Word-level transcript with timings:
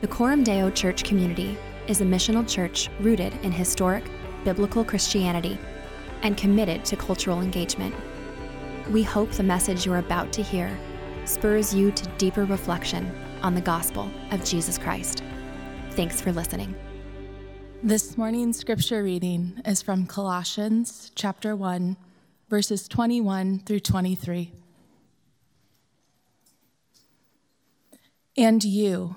The 0.00 0.06
Coram 0.06 0.44
Deo 0.44 0.70
Church 0.70 1.02
community 1.02 1.58
is 1.88 2.00
a 2.00 2.04
missional 2.04 2.48
church 2.48 2.88
rooted 3.00 3.32
in 3.42 3.50
historic, 3.50 4.04
biblical 4.44 4.84
Christianity 4.84 5.58
and 6.22 6.36
committed 6.36 6.84
to 6.84 6.96
cultural 6.96 7.40
engagement. 7.40 7.92
We 8.90 9.02
hope 9.02 9.32
the 9.32 9.42
message 9.42 9.84
you're 9.84 9.98
about 9.98 10.32
to 10.34 10.42
hear 10.42 10.70
spurs 11.24 11.74
you 11.74 11.90
to 11.90 12.06
deeper 12.10 12.44
reflection 12.44 13.12
on 13.42 13.56
the 13.56 13.60
gospel 13.60 14.08
of 14.30 14.44
Jesus 14.44 14.78
Christ. 14.78 15.24
Thanks 15.90 16.20
for 16.20 16.30
listening. 16.30 16.76
This 17.82 18.16
morning's 18.16 18.56
scripture 18.56 19.02
reading 19.02 19.60
is 19.64 19.82
from 19.82 20.06
Colossians 20.06 21.10
chapter 21.16 21.56
1, 21.56 21.96
verses 22.48 22.86
21 22.86 23.58
through 23.66 23.80
23. 23.80 24.52
And 28.36 28.62
you, 28.62 29.16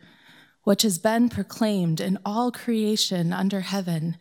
which 0.63 0.83
has 0.83 0.99
been 0.99 1.29
proclaimed 1.29 1.99
in 1.99 2.19
all 2.25 2.51
creation 2.51 3.33
under 3.33 3.61
heaven, 3.61 4.17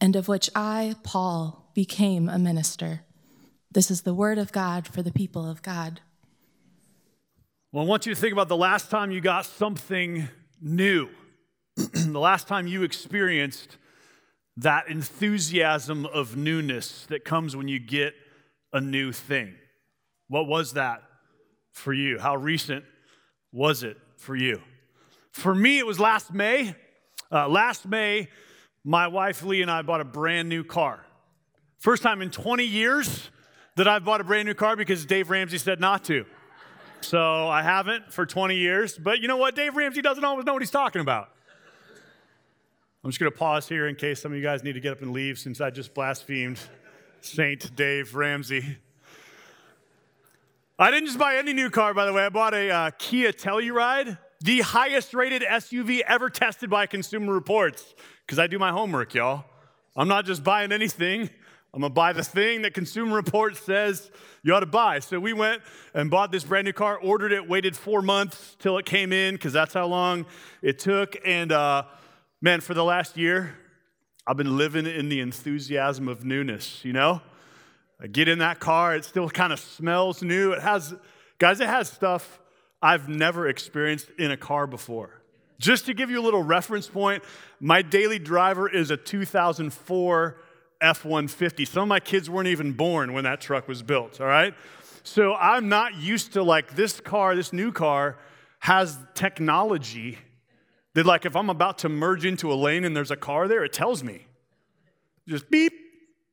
and 0.00 0.16
of 0.16 0.28
which 0.28 0.50
I, 0.54 0.96
Paul, 1.02 1.70
became 1.74 2.28
a 2.28 2.38
minister. 2.38 3.02
This 3.70 3.90
is 3.90 4.02
the 4.02 4.14
word 4.14 4.38
of 4.38 4.52
God 4.52 4.88
for 4.88 5.02
the 5.02 5.12
people 5.12 5.48
of 5.48 5.62
God. 5.62 6.00
Well, 7.70 7.84
I 7.84 7.86
want 7.86 8.06
you 8.06 8.14
to 8.14 8.20
think 8.20 8.32
about 8.32 8.48
the 8.48 8.56
last 8.56 8.90
time 8.90 9.10
you 9.10 9.20
got 9.20 9.44
something 9.44 10.28
new, 10.60 11.08
the 11.76 12.18
last 12.18 12.48
time 12.48 12.66
you 12.66 12.82
experienced 12.82 13.76
that 14.56 14.88
enthusiasm 14.88 16.06
of 16.06 16.36
newness 16.36 17.06
that 17.06 17.24
comes 17.24 17.54
when 17.54 17.68
you 17.68 17.78
get 17.78 18.14
a 18.72 18.80
new 18.80 19.12
thing. 19.12 19.54
What 20.26 20.46
was 20.46 20.72
that 20.72 21.02
for 21.72 21.92
you? 21.92 22.18
How 22.18 22.34
recent 22.36 22.84
was 23.52 23.82
it 23.82 23.96
for 24.16 24.34
you? 24.34 24.60
For 25.38 25.54
me, 25.54 25.78
it 25.78 25.86
was 25.86 26.00
last 26.00 26.34
May. 26.34 26.74
Uh, 27.30 27.48
last 27.48 27.86
May, 27.86 28.28
my 28.82 29.06
wife 29.06 29.44
Lee 29.44 29.62
and 29.62 29.70
I 29.70 29.82
bought 29.82 30.00
a 30.00 30.04
brand 30.04 30.48
new 30.48 30.64
car. 30.64 31.06
First 31.78 32.02
time 32.02 32.22
in 32.22 32.32
20 32.32 32.64
years 32.64 33.30
that 33.76 33.86
I've 33.86 34.04
bought 34.04 34.20
a 34.20 34.24
brand 34.24 34.48
new 34.48 34.54
car 34.54 34.74
because 34.74 35.06
Dave 35.06 35.30
Ramsey 35.30 35.58
said 35.58 35.78
not 35.78 36.02
to. 36.06 36.24
So 37.02 37.46
I 37.46 37.62
haven't 37.62 38.12
for 38.12 38.26
20 38.26 38.56
years. 38.56 38.98
But 38.98 39.20
you 39.20 39.28
know 39.28 39.36
what? 39.36 39.54
Dave 39.54 39.76
Ramsey 39.76 40.02
doesn't 40.02 40.24
always 40.24 40.44
know 40.44 40.54
what 40.54 40.62
he's 40.62 40.72
talking 40.72 41.02
about. 41.02 41.28
I'm 43.04 43.10
just 43.10 43.20
going 43.20 43.30
to 43.30 43.38
pause 43.38 43.68
here 43.68 43.86
in 43.86 43.94
case 43.94 44.20
some 44.20 44.32
of 44.32 44.36
you 44.36 44.42
guys 44.42 44.64
need 44.64 44.72
to 44.72 44.80
get 44.80 44.90
up 44.90 45.02
and 45.02 45.12
leave 45.12 45.38
since 45.38 45.60
I 45.60 45.70
just 45.70 45.94
blasphemed 45.94 46.58
Saint 47.20 47.76
Dave 47.76 48.16
Ramsey. 48.16 48.78
I 50.80 50.90
didn't 50.90 51.06
just 51.06 51.18
buy 51.18 51.36
any 51.36 51.52
new 51.52 51.70
car, 51.70 51.94
by 51.94 52.06
the 52.06 52.12
way. 52.12 52.24
I 52.24 52.28
bought 52.28 52.54
a 52.54 52.70
uh, 52.70 52.90
Kia 52.98 53.32
Telluride, 53.32 54.18
the 54.40 54.60
highest 54.60 55.14
rated 55.14 55.42
SUV 55.42 56.00
ever 56.00 56.30
tested 56.30 56.70
by 56.70 56.86
Consumer 56.86 57.32
Reports, 57.32 57.94
because 58.24 58.38
I 58.38 58.46
do 58.46 58.58
my 58.58 58.70
homework, 58.70 59.14
y'all. 59.14 59.44
I'm 59.96 60.08
not 60.08 60.26
just 60.26 60.44
buying 60.44 60.70
anything. 60.70 61.28
I'm 61.74 61.80
gonna 61.80 61.92
buy 61.92 62.12
the 62.12 62.22
thing 62.22 62.62
that 62.62 62.72
Consumer 62.72 63.16
Reports 63.16 63.60
says 63.60 64.10
you 64.42 64.54
ought 64.54 64.60
to 64.60 64.66
buy. 64.66 65.00
So 65.00 65.18
we 65.20 65.32
went 65.32 65.62
and 65.92 66.10
bought 66.10 66.32
this 66.32 66.44
brand 66.44 66.64
new 66.64 66.72
car, 66.72 66.96
ordered 66.98 67.32
it, 67.32 67.48
waited 67.48 67.76
four 67.76 68.00
months 68.00 68.56
till 68.58 68.78
it 68.78 68.86
came 68.86 69.12
in, 69.12 69.34
because 69.34 69.52
that's 69.52 69.74
how 69.74 69.86
long 69.86 70.24
it 70.62 70.78
took. 70.78 71.16
And 71.24 71.52
uh, 71.52 71.82
man, 72.40 72.60
for 72.60 72.74
the 72.74 72.84
last 72.84 73.16
year, 73.16 73.56
I've 74.26 74.36
been 74.36 74.56
living 74.56 74.86
in 74.86 75.08
the 75.08 75.20
enthusiasm 75.20 76.06
of 76.08 76.24
newness, 76.24 76.84
you 76.84 76.92
know? 76.92 77.22
I 78.00 78.06
get 78.06 78.28
in 78.28 78.38
that 78.38 78.60
car, 78.60 78.94
it 78.94 79.04
still 79.04 79.28
kind 79.28 79.52
of 79.52 79.58
smells 79.58 80.22
new. 80.22 80.52
It 80.52 80.62
has, 80.62 80.94
guys, 81.38 81.60
it 81.60 81.66
has 81.66 81.90
stuff 81.90 82.38
I've 82.80 83.08
never 83.08 83.48
experienced 83.48 84.10
in 84.18 84.30
a 84.30 84.36
car 84.36 84.66
before. 84.66 85.20
Just 85.58 85.86
to 85.86 85.94
give 85.94 86.10
you 86.10 86.20
a 86.20 86.22
little 86.22 86.42
reference 86.42 86.86
point, 86.86 87.24
my 87.60 87.82
daily 87.82 88.18
driver 88.18 88.68
is 88.68 88.90
a 88.90 88.96
2004 88.96 90.36
F 90.80 91.04
150. 91.04 91.64
Some 91.64 91.82
of 91.82 91.88
my 91.88 91.98
kids 91.98 92.30
weren't 92.30 92.48
even 92.48 92.72
born 92.72 93.12
when 93.12 93.24
that 93.24 93.40
truck 93.40 93.66
was 93.66 93.82
built, 93.82 94.20
all 94.20 94.28
right? 94.28 94.54
So 95.02 95.34
I'm 95.34 95.68
not 95.68 95.96
used 95.96 96.34
to 96.34 96.42
like 96.42 96.76
this 96.76 97.00
car, 97.00 97.34
this 97.34 97.52
new 97.52 97.72
car 97.72 98.16
has 98.60 98.96
technology 99.14 100.18
that, 100.94 101.06
like, 101.06 101.26
if 101.26 101.34
I'm 101.34 101.50
about 101.50 101.78
to 101.78 101.88
merge 101.88 102.24
into 102.24 102.52
a 102.52 102.54
lane 102.54 102.84
and 102.84 102.96
there's 102.96 103.10
a 103.10 103.16
car 103.16 103.48
there, 103.48 103.64
it 103.64 103.72
tells 103.72 104.04
me. 104.04 104.26
Just 105.26 105.50
beep, 105.50 105.72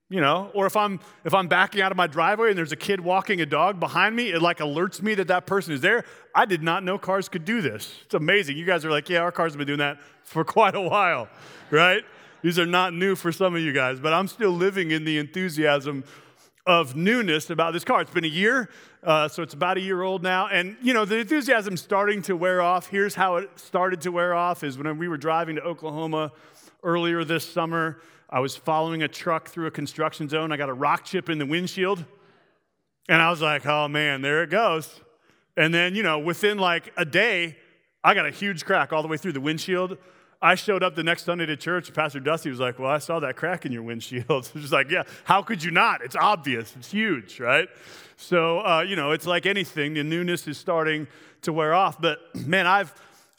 you 0.10 0.22
know 0.22 0.52
or 0.54 0.66
if 0.66 0.78
i'm 0.78 1.00
if 1.24 1.34
i'm 1.34 1.48
backing 1.48 1.82
out 1.82 1.92
of 1.92 1.98
my 1.98 2.08
driveway 2.08 2.50
and 2.50 2.58
there's 2.58 2.72
a 2.72 2.78
kid 2.78 3.00
walking 3.00 3.42
a 3.42 3.46
dog 3.46 3.80
behind 3.80 4.16
me 4.16 4.32
it 4.32 4.42
like 4.42 4.60
alerts 4.60 5.02
me 5.02 5.16
that 5.16 5.28
that 5.28 5.48
person 5.48 5.74
is 5.74 5.82
there 5.82 6.04
i 6.34 6.46
did 6.46 6.62
not 6.62 6.84
know 6.84 6.98
cars 6.98 7.28
could 7.28 7.44
do 7.44 7.62
this 7.62 8.00
it's 8.06 8.14
amazing 8.14 8.56
you 8.56 8.66
guys 8.66 8.86
are 8.86 8.92
like 8.92 9.10
yeah 9.10 9.20
our 9.20 9.32
cars 9.32 9.54
have 9.54 9.58
been 9.58 9.68
doing 9.68 9.80
that 9.80 9.98
for 10.24 10.44
quite 10.46 10.76
a 10.76 10.82
while 10.82 11.28
right 11.72 12.04
these 12.46 12.60
are 12.60 12.66
not 12.68 12.94
new 12.94 13.16
for 13.16 13.32
some 13.32 13.56
of 13.56 13.62
you 13.62 13.74
guys, 13.74 14.00
but 14.00 14.14
I'm 14.14 14.28
still 14.28 14.52
living 14.52 14.92
in 14.92 15.04
the 15.04 15.18
enthusiasm 15.18 16.04
of 16.68 16.96
newness 16.96 17.50
about 17.50 17.74
this 17.74 17.84
car. 17.84 18.02
It's 18.02 18.12
been 18.12 18.24
a 18.24 18.28
year, 18.28 18.70
uh, 19.02 19.28
so 19.28 19.42
it's 19.42 19.56
about 19.56 19.78
a 19.78 19.82
year 19.82 20.04
old 20.04 20.22
now. 20.22 20.48
And, 20.50 20.78
you 20.80 20.94
know, 20.94 21.06
the 21.06 21.18
enthusiasm's 21.18 21.82
starting 21.82 22.22
to 22.22 22.38
wear 22.38 22.62
off. 22.62 22.86
Here's 22.86 23.16
how 23.16 23.38
it 23.38 23.50
started 23.56 24.00
to 24.02 24.12
wear 24.12 24.36
off 24.36 24.64
is 24.64 24.78
when 24.78 24.96
we 25.00 25.08
were 25.08 25.18
driving 25.18 25.56
to 25.56 25.64
Oklahoma 25.64 26.32
earlier 26.84 27.24
this 27.24 27.44
summer, 27.44 27.98
I 28.30 28.40
was 28.40 28.56
following 28.56 29.04
a 29.04 29.08
truck 29.08 29.50
through 29.50 29.68
a 29.68 29.72
construction 29.72 30.28
zone. 30.28 30.52
I 30.52 30.58
got 30.58 30.70
a 30.70 30.74
rock 30.74 31.06
chip 31.06 31.30
in 31.30 31.38
the 31.38 31.46
windshield. 31.46 32.04
And 33.08 33.22
I 33.22 33.30
was 33.30 33.42
like, 33.42 33.66
oh 33.66 33.88
man, 33.88 34.22
there 34.22 34.44
it 34.44 34.50
goes. 34.50 35.02
And 35.56 35.74
then, 35.74 35.96
you 35.96 36.04
know, 36.04 36.20
within 36.20 36.58
like 36.58 36.92
a 36.98 37.06
day, 37.06 37.58
I 38.04 38.14
got 38.14 38.26
a 38.26 38.32
huge 38.32 38.66
crack 38.66 38.92
all 38.92 39.02
the 39.02 39.08
way 39.08 39.18
through 39.18 39.34
the 39.34 39.42
windshield. 39.42 39.98
I 40.42 40.56
showed 40.56 40.84
up 40.84 40.96
the 40.96 41.04
next 41.04 41.24
Sunday 41.24 41.46
to 41.46 41.56
church. 41.56 41.94
Pastor 41.94 42.20
Dusty 42.20 42.50
was 42.50 42.60
like, 42.60 42.78
Well, 42.78 42.90
I 42.90 42.98
saw 42.98 43.20
that 43.20 43.36
crack 43.36 43.66
in 43.66 43.72
your 43.72 43.84
windshield. 43.84 44.52
She's 44.54 44.72
like, 44.72 44.90
Yeah, 44.90 45.04
how 45.24 45.42
could 45.42 45.64
you 45.64 45.72
not? 45.72 46.04
It's 46.04 46.16
obvious, 46.16 46.76
it's 46.78 46.92
huge, 46.92 47.40
right? 47.40 47.68
So, 48.18 48.60
uh, 48.60 48.82
you 48.88 48.96
know, 48.96 49.12
it's 49.12 49.26
like 49.26 49.46
anything, 49.46 49.94
the 49.94 50.04
newness 50.04 50.48
is 50.48 50.58
starting 50.58 51.08
to 51.44 51.54
wear 51.54 51.74
off. 51.74 52.02
But 52.02 52.20
man, 52.36 52.68
I've, 52.68 52.94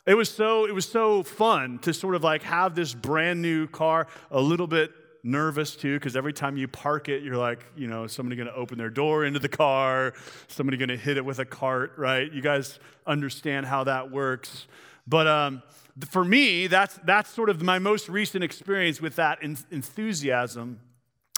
it 0.06 0.14
was 0.14 0.30
so, 0.30 0.66
it 0.66 0.74
was 0.74 0.88
so 0.88 1.22
fun 1.22 1.78
to 1.80 1.92
sort 1.92 2.14
of 2.14 2.22
like 2.22 2.42
have 2.42 2.74
this 2.74 2.94
brand 2.94 3.42
new 3.42 3.66
car, 3.66 4.06
a 4.30 4.40
little 4.40 4.66
bit 4.66 4.92
nervous 5.22 5.74
too 5.74 5.98
because 5.98 6.14
every 6.14 6.32
time 6.32 6.56
you 6.56 6.68
park 6.68 7.08
it 7.08 7.20
you're 7.20 7.36
like 7.36 7.64
you 7.74 7.88
know 7.88 8.06
somebody 8.06 8.36
going 8.36 8.46
to 8.46 8.54
open 8.54 8.78
their 8.78 8.90
door 8.90 9.24
into 9.24 9.40
the 9.40 9.48
car 9.48 10.14
somebody 10.46 10.76
going 10.76 10.88
to 10.88 10.96
hit 10.96 11.16
it 11.16 11.24
with 11.24 11.40
a 11.40 11.44
cart 11.44 11.94
right 11.96 12.30
you 12.32 12.40
guys 12.40 12.78
understand 13.08 13.66
how 13.66 13.82
that 13.82 14.08
works 14.08 14.68
but 15.06 15.26
um, 15.26 15.62
for 16.04 16.24
me, 16.24 16.66
that's, 16.66 16.98
that's 17.04 17.30
sort 17.30 17.48
of 17.48 17.62
my 17.62 17.78
most 17.78 18.08
recent 18.08 18.44
experience 18.44 19.00
with 19.00 19.16
that 19.16 19.42
enthusiasm 19.42 20.80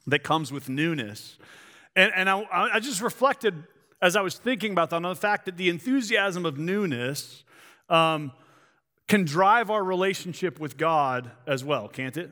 that 0.07 0.23
comes 0.23 0.51
with 0.51 0.69
newness. 0.69 1.39
And, 1.95 2.13
and 2.15 2.29
I, 2.29 2.45
I 2.53 2.81
just 2.81 3.01
reflected 3.01 3.55
as 4.01 4.17
I 4.17 4.21
was 4.21 4.37
thinking 4.37 4.73
about 4.73 4.91
that 4.91 4.97
on 4.97 5.03
the 5.03 5.15
fact 5.15 5.45
that 5.47 5.57
the 5.57 5.69
enthusiasm 5.69 6.47
of 6.47 6.59
newness 6.59 7.45
um, 7.89 8.33
can 9.09 9.25
drive 9.25 9.71
our 9.71 9.83
relationship 9.83 10.61
with 10.61 10.77
God 10.77 11.31
as 11.47 11.65
well, 11.65 11.89
can't 11.89 12.17
it? 12.17 12.31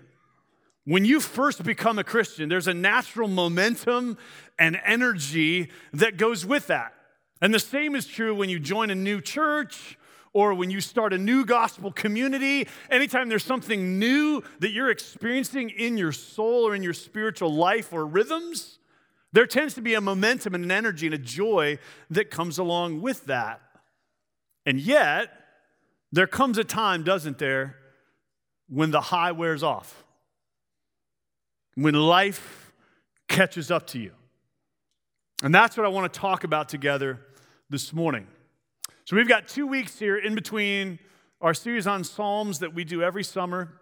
When 0.84 1.04
you 1.04 1.18
first 1.18 1.65
become 1.65 1.98
a 1.98 2.04
Christian, 2.04 2.48
there's 2.48 2.68
a 2.68 2.74
natural 2.74 3.28
momentum 3.28 4.18
and 4.59 4.80
energy 4.84 5.72
that 5.92 6.16
goes 6.16 6.47
with 6.47 6.68
that. 6.68 6.95
And 7.42 7.53
the 7.53 7.59
same 7.59 7.97
is 7.97 8.06
true 8.06 8.34
when 8.34 8.48
you 8.51 8.60
join 8.60 8.91
a 8.91 8.95
new 8.95 9.21
church 9.21 9.98
or 10.33 10.54
when 10.54 10.71
you 10.71 10.80
start 10.80 11.12
a 11.12 11.18
new 11.18 11.45
gospel 11.45 11.91
community, 11.91 12.68
anytime 12.91 13.28
there's 13.28 13.42
something 13.42 13.98
new 13.98 14.42
that 14.60 14.71
you're 14.71 14.91
experiencing 14.91 15.71
in 15.71 15.97
your 15.97 16.12
soul 16.12 16.66
or 16.66 16.74
in 16.74 16.83
your 16.83 16.92
spiritual 16.92 17.53
life 17.53 17.92
or 17.92 18.06
rhythms, 18.06 18.78
there 19.33 19.47
tends 19.47 19.74
to 19.74 19.80
be 19.80 19.95
a 19.95 20.01
momentum 20.01 20.54
and 20.54 20.62
an 20.62 20.71
energy 20.71 21.06
and 21.06 21.15
a 21.15 21.18
joy 21.18 21.78
that 22.10 22.30
comes 22.30 22.59
along 22.59 23.01
with 23.01 23.24
that. 23.27 23.60
And 24.66 24.78
yet, 24.78 25.30
there 26.16 26.27
comes 26.27 26.59
a 26.59 26.65
time, 26.65 27.03
doesn't 27.03 27.39
there, 27.39 27.77
when 28.68 28.91
the 28.91 29.01
high 29.01 29.33
wears 29.33 29.63
off, 29.63 30.04
when 31.74 31.95
life 31.95 32.72
catches 33.28 33.71
up 33.71 33.86
to 33.89 33.98
you. 33.98 34.13
And 35.42 35.54
that's 35.54 35.77
what 35.77 35.84
I 35.84 35.89
want 35.91 36.13
to 36.13 36.18
talk 36.18 36.45
about 36.45 36.68
together 36.68 37.21
this 37.68 37.92
morning. 37.92 38.27
So 39.04 39.15
we've 39.15 39.28
got 39.28 39.47
two 39.47 39.66
weeks 39.66 39.98
here 39.98 40.16
in 40.16 40.34
between 40.34 40.98
our 41.41 41.53
series 41.53 41.86
on 41.86 42.03
Psalms 42.03 42.60
that 42.60 42.72
we 42.72 42.83
do 42.83 43.03
every 43.03 43.22
summer. 43.22 43.78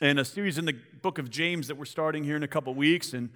and 0.00 0.18
a 0.18 0.24
series 0.24 0.58
in 0.58 0.66
the 0.66 0.76
book 1.00 1.18
of 1.18 1.30
James 1.30 1.68
that 1.68 1.76
we're 1.76 1.84
starting 1.86 2.22
here 2.22 2.36
in 2.36 2.42
a 2.42 2.48
couple 2.48 2.74
weeks. 2.74 3.14
And 3.14 3.30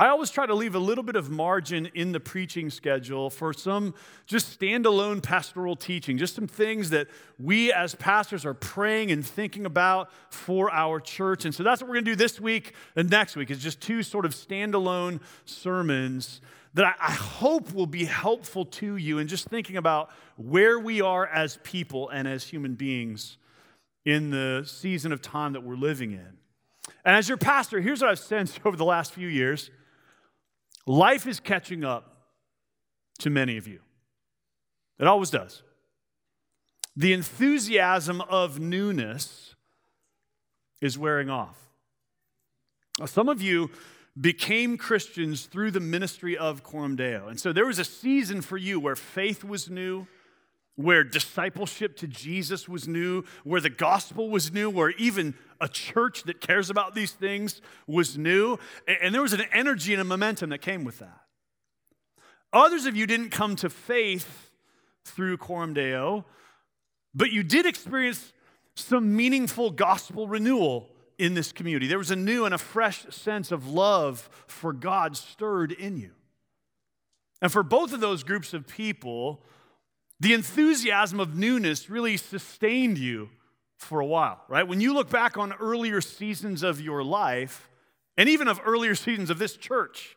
I 0.00 0.08
always 0.08 0.30
try 0.30 0.46
to 0.46 0.54
leave 0.54 0.74
a 0.74 0.78
little 0.78 1.04
bit 1.04 1.14
of 1.14 1.28
margin 1.28 1.84
in 1.94 2.12
the 2.12 2.20
preaching 2.20 2.70
schedule 2.70 3.28
for 3.28 3.52
some 3.52 3.92
just 4.24 4.58
standalone 4.58 5.22
pastoral 5.22 5.76
teaching, 5.76 6.16
just 6.16 6.34
some 6.34 6.46
things 6.46 6.88
that 6.88 7.08
we 7.38 7.70
as 7.70 7.94
pastors 7.96 8.46
are 8.46 8.54
praying 8.54 9.12
and 9.12 9.26
thinking 9.26 9.66
about 9.66 10.10
for 10.30 10.70
our 10.70 11.00
church. 11.00 11.44
And 11.44 11.54
so 11.54 11.62
that's 11.62 11.82
what 11.82 11.88
we're 11.88 11.96
going 11.96 12.06
to 12.06 12.12
do 12.12 12.16
this 12.16 12.40
week 12.40 12.72
and 12.96 13.10
next 13.10 13.36
week 13.36 13.50
is 13.50 13.58
just 13.58 13.82
two 13.82 14.02
sort 14.02 14.24
of 14.24 14.32
standalone 14.34 15.20
sermons 15.44 16.40
that 16.72 16.96
I 16.98 17.10
hope 17.10 17.74
will 17.74 17.86
be 17.86 18.06
helpful 18.06 18.64
to 18.64 18.96
you 18.96 19.18
in 19.18 19.28
just 19.28 19.48
thinking 19.48 19.76
about 19.76 20.08
where 20.36 20.78
we 20.78 21.02
are 21.02 21.26
as 21.26 21.58
people 21.62 22.08
and 22.08 22.26
as 22.26 22.44
human 22.44 22.74
beings 22.74 23.36
in 24.06 24.30
the 24.30 24.62
season 24.64 25.12
of 25.12 25.20
time 25.20 25.52
that 25.52 25.62
we're 25.62 25.76
living 25.76 26.12
in. 26.12 26.38
And 27.04 27.16
as 27.16 27.28
your 27.28 27.36
pastor, 27.36 27.82
here's 27.82 28.00
what 28.00 28.10
I've 28.10 28.18
sensed 28.18 28.60
over 28.64 28.78
the 28.78 28.84
last 28.86 29.12
few 29.12 29.28
years 29.28 29.70
life 30.86 31.26
is 31.26 31.40
catching 31.40 31.84
up 31.84 32.16
to 33.18 33.30
many 33.30 33.56
of 33.56 33.66
you. 33.66 33.80
It 34.98 35.06
always 35.06 35.30
does. 35.30 35.62
The 36.96 37.12
enthusiasm 37.12 38.20
of 38.22 38.60
newness 38.60 39.54
is 40.80 40.98
wearing 40.98 41.30
off. 41.30 41.56
Some 43.06 43.28
of 43.28 43.40
you 43.40 43.70
became 44.20 44.76
Christians 44.76 45.46
through 45.46 45.70
the 45.70 45.80
ministry 45.80 46.36
of 46.36 46.62
Coram 46.62 46.96
Deo. 46.96 47.28
And 47.28 47.40
so 47.40 47.52
there 47.52 47.66
was 47.66 47.78
a 47.78 47.84
season 47.84 48.42
for 48.42 48.56
you 48.56 48.80
where 48.80 48.96
faith 48.96 49.44
was 49.44 49.70
new, 49.70 50.06
where 50.82 51.04
discipleship 51.04 51.96
to 51.98 52.06
Jesus 52.06 52.68
was 52.68 52.88
new, 52.88 53.24
where 53.44 53.60
the 53.60 53.70
gospel 53.70 54.30
was 54.30 54.52
new, 54.52 54.70
where 54.70 54.90
even 54.90 55.34
a 55.60 55.68
church 55.68 56.22
that 56.24 56.40
cares 56.40 56.70
about 56.70 56.94
these 56.94 57.12
things 57.12 57.60
was 57.86 58.16
new. 58.16 58.58
And 58.86 59.14
there 59.14 59.22
was 59.22 59.32
an 59.32 59.44
energy 59.52 59.92
and 59.92 60.00
a 60.00 60.04
momentum 60.04 60.50
that 60.50 60.62
came 60.62 60.84
with 60.84 60.98
that. 61.00 61.20
Others 62.52 62.86
of 62.86 62.96
you 62.96 63.06
didn't 63.06 63.30
come 63.30 63.56
to 63.56 63.70
faith 63.70 64.50
through 65.04 65.36
Coram 65.36 65.74
Deo, 65.74 66.24
but 67.14 67.30
you 67.30 67.42
did 67.42 67.66
experience 67.66 68.32
some 68.74 69.14
meaningful 69.14 69.70
gospel 69.70 70.26
renewal 70.26 70.90
in 71.18 71.34
this 71.34 71.52
community. 71.52 71.86
There 71.86 71.98
was 71.98 72.10
a 72.10 72.16
new 72.16 72.44
and 72.44 72.54
a 72.54 72.58
fresh 72.58 73.04
sense 73.10 73.52
of 73.52 73.68
love 73.68 74.28
for 74.46 74.72
God 74.72 75.16
stirred 75.16 75.72
in 75.72 75.96
you. 75.98 76.12
And 77.42 77.52
for 77.52 77.62
both 77.62 77.92
of 77.92 78.00
those 78.00 78.22
groups 78.22 78.54
of 78.54 78.66
people, 78.66 79.42
the 80.20 80.34
enthusiasm 80.34 81.18
of 81.18 81.34
newness 81.34 81.88
really 81.88 82.18
sustained 82.18 82.98
you 82.98 83.30
for 83.76 84.00
a 84.00 84.06
while, 84.06 84.42
right? 84.48 84.68
When 84.68 84.80
you 84.80 84.92
look 84.92 85.08
back 85.08 85.38
on 85.38 85.54
earlier 85.54 86.02
seasons 86.02 86.62
of 86.62 86.80
your 86.80 87.02
life, 87.02 87.70
and 88.18 88.28
even 88.28 88.46
of 88.46 88.60
earlier 88.64 88.94
seasons 88.94 89.30
of 89.30 89.38
this 89.38 89.56
church, 89.56 90.16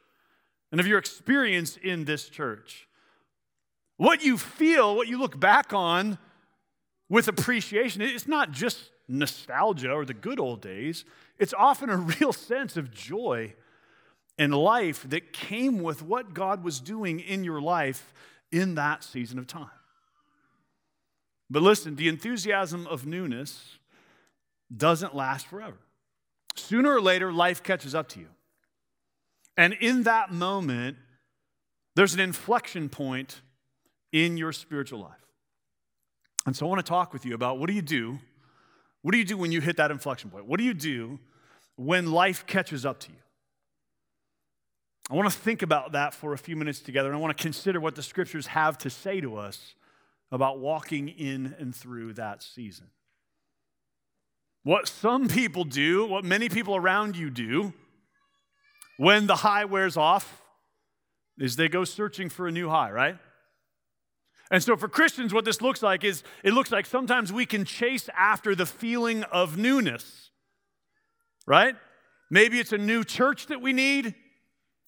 and 0.72 0.82
of 0.82 0.88
your 0.88 1.00
experience 1.00 1.78
in 1.78 2.04
this 2.04 2.28
church, 2.28 2.88
what 3.96 4.24
you 4.24 4.38
feel, 4.38 4.96
what 4.96 5.08
you 5.08 5.18
look 5.18 5.40
back 5.40 5.72
on 5.72 6.18
with 7.08 7.30
appreciation, 7.30 8.02
it's 8.02 8.28
not 8.28 8.52
just 8.52 8.92
nostalgia 9.08 9.92
or 9.92 10.04
the 10.04 10.14
good 10.14 10.40
old 10.40 10.62
days, 10.62 11.06
it's 11.40 11.54
often 11.54 11.90
a 11.90 11.98
real 12.20 12.34
sense 12.34 12.76
of 12.76 12.92
joy 12.92 13.54
and 14.38 14.54
life 14.54 15.08
that 15.10 15.32
came 15.32 15.82
with 15.82 16.02
what 16.02 16.34
God 16.34 16.64
was 16.64 16.82
doing 16.82 17.22
in 17.22 17.46
your 17.46 17.62
life 17.62 18.14
in 18.52 18.76
that 18.76 19.04
season 19.04 19.40
of 19.40 19.48
time. 19.48 19.70
But 21.50 21.62
listen, 21.62 21.96
the 21.96 22.08
enthusiasm 22.08 22.88
of 22.88 23.06
newness 23.06 23.78
doesn't 24.76 25.16
last 25.16 25.48
forever. 25.48 25.78
Sooner 26.56 26.96
or 26.96 27.02
later, 27.02 27.32
life 27.32 27.64
catches 27.64 27.94
up 27.94 28.10
to 28.10 28.20
you. 28.20 28.28
And 29.58 29.74
in 29.74 30.04
that 30.04 30.32
moment, 30.32 30.98
there's 31.96 32.14
an 32.14 32.20
inflection 32.20 32.90
point 32.90 33.42
in 34.12 34.38
your 34.38 34.52
spiritual 34.52 35.00
life. 35.00 35.12
And 36.46 36.56
so 36.56 36.66
I 36.66 36.70
want 36.70 36.84
to 36.84 36.90
talk 36.90 37.14
with 37.14 37.26
you 37.26 37.36
about 37.36 37.60
what 37.60 37.68
do 37.68 37.74
you 37.74 37.82
do 37.82 38.20
what 39.04 39.12
do 39.12 39.18
you 39.18 39.26
do 39.26 39.38
when 39.38 39.52
you 39.52 39.62
hit 39.62 39.78
that 39.78 39.92
inflection 39.92 40.30
point? 40.30 40.46
What 40.46 40.58
do 40.58 40.64
you 40.64 40.74
do 40.74 41.20
when 41.76 42.12
life 42.12 42.48
catches 42.48 42.86
up 42.86 43.00
to 43.02 43.12
you? 43.12 43.18
I 45.12 45.16
want 45.16 45.30
to 45.30 45.38
think 45.38 45.62
about 45.62 45.92
that 45.92 46.14
for 46.14 46.34
a 46.34 46.38
few 46.38 46.56
minutes 46.56 46.80
together, 46.80 47.10
and 47.10 47.18
I 47.18 47.20
want 47.20 47.38
to 47.38 47.42
consider 47.42 47.82
what 47.82 47.96
the 47.96 48.02
scriptures 48.02 48.48
have 48.48 48.78
to 48.80 48.90
say 48.90 49.20
to 49.20 49.36
us 49.36 49.76
about 50.34 50.58
walking 50.58 51.08
in 51.08 51.56
and 51.60 51.76
through 51.76 52.12
that 52.14 52.42
season. 52.42 52.88
What 54.64 54.88
some 54.88 55.28
people 55.28 55.64
do, 55.64 56.08
what 56.08 56.26
many 56.26 56.50
people 56.50 56.76
around 56.76 57.16
you 57.16 57.30
do, 57.30 57.72
when 58.98 59.28
the 59.28 59.36
high 59.38 59.66
wears 59.66 59.96
off, 59.96 60.42
is 61.38 61.56
they 61.56 61.70
go 61.70 61.84
searching 61.84 62.30
for 62.30 62.48
a 62.48 62.52
new 62.52 62.68
high, 62.68 62.90
right? 62.90 63.18
And 64.50 64.64
so 64.64 64.76
for 64.76 64.88
Christians, 64.88 65.36
what 65.36 65.46
this 65.46 65.62
looks 65.62 65.84
like 65.84 66.04
is 66.04 66.24
it 66.44 66.54
looks 66.54 66.72
like 66.72 66.88
sometimes 66.88 67.32
we 67.32 67.46
can 67.46 67.64
chase 67.64 68.10
after 68.18 68.56
the 68.56 68.66
feeling 68.66 69.24
of 69.26 69.56
newness, 69.56 70.32
right? 71.46 71.76
Maybe 72.32 72.60
it's 72.60 72.72
a 72.72 72.78
new 72.80 73.04
church 73.04 73.48
that 73.48 73.62
we 73.62 73.72
need. 73.72 74.16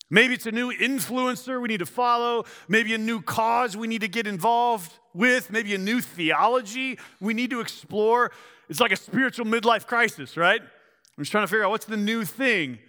Maybe 0.09 0.35
it's 0.35 0.45
a 0.45 0.51
new 0.51 0.71
influencer 0.71 1.59
we 1.59 1.67
need 1.67 1.79
to 1.79 1.85
follow. 1.85 2.45
Maybe 2.67 2.93
a 2.93 2.97
new 2.97 3.21
cause 3.21 3.75
we 3.75 3.87
need 3.87 4.01
to 4.01 4.07
get 4.07 4.27
involved 4.27 4.93
with. 5.13 5.51
Maybe 5.51 5.73
a 5.73 5.79
new 5.79 5.99
theology 5.99 6.99
we 7.19 7.33
need 7.33 7.49
to 7.49 7.59
explore. 7.59 8.31
It's 8.69 8.79
like 8.79 8.91
a 8.91 8.97
spiritual 8.97 9.45
midlife 9.45 9.87
crisis, 9.87 10.37
right? 10.37 10.61
I'm 10.61 11.23
just 11.23 11.31
trying 11.31 11.43
to 11.43 11.47
figure 11.47 11.65
out 11.65 11.71
what's 11.71 11.85
the 11.85 11.97
new 11.97 12.23
thing 12.23 12.79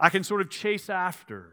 I 0.00 0.10
can 0.10 0.24
sort 0.24 0.40
of 0.40 0.50
chase 0.50 0.90
after. 0.90 1.52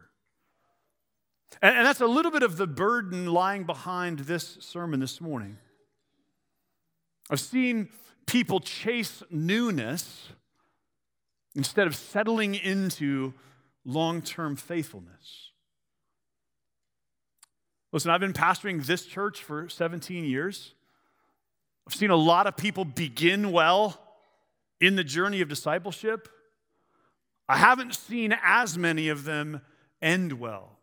And, 1.61 1.77
and 1.77 1.85
that's 1.85 2.01
a 2.01 2.07
little 2.07 2.31
bit 2.31 2.43
of 2.43 2.57
the 2.57 2.67
burden 2.67 3.27
lying 3.27 3.65
behind 3.65 4.19
this 4.19 4.57
sermon 4.59 4.99
this 4.99 5.21
morning. 5.21 5.57
I've 7.29 7.39
seen 7.39 7.89
people 8.25 8.59
chase 8.59 9.21
newness 9.29 10.29
instead 11.55 11.85
of 11.85 11.95
settling 11.95 12.55
into 12.55 13.33
long 13.85 14.21
term 14.21 14.55
faithfulness. 14.55 15.51
Listen, 17.91 18.11
I've 18.11 18.21
been 18.21 18.33
pastoring 18.33 18.85
this 18.85 19.05
church 19.05 19.43
for 19.43 19.67
17 19.67 20.23
years. 20.23 20.73
I've 21.87 21.95
seen 21.95 22.09
a 22.09 22.15
lot 22.15 22.47
of 22.47 22.55
people 22.55 22.85
begin 22.85 23.51
well 23.51 23.99
in 24.79 24.95
the 24.95 25.03
journey 25.03 25.41
of 25.41 25.49
discipleship. 25.49 26.29
I 27.49 27.57
haven't 27.57 27.95
seen 27.95 28.33
as 28.43 28.77
many 28.77 29.09
of 29.09 29.25
them 29.25 29.61
end 30.01 30.33
well. 30.33 30.79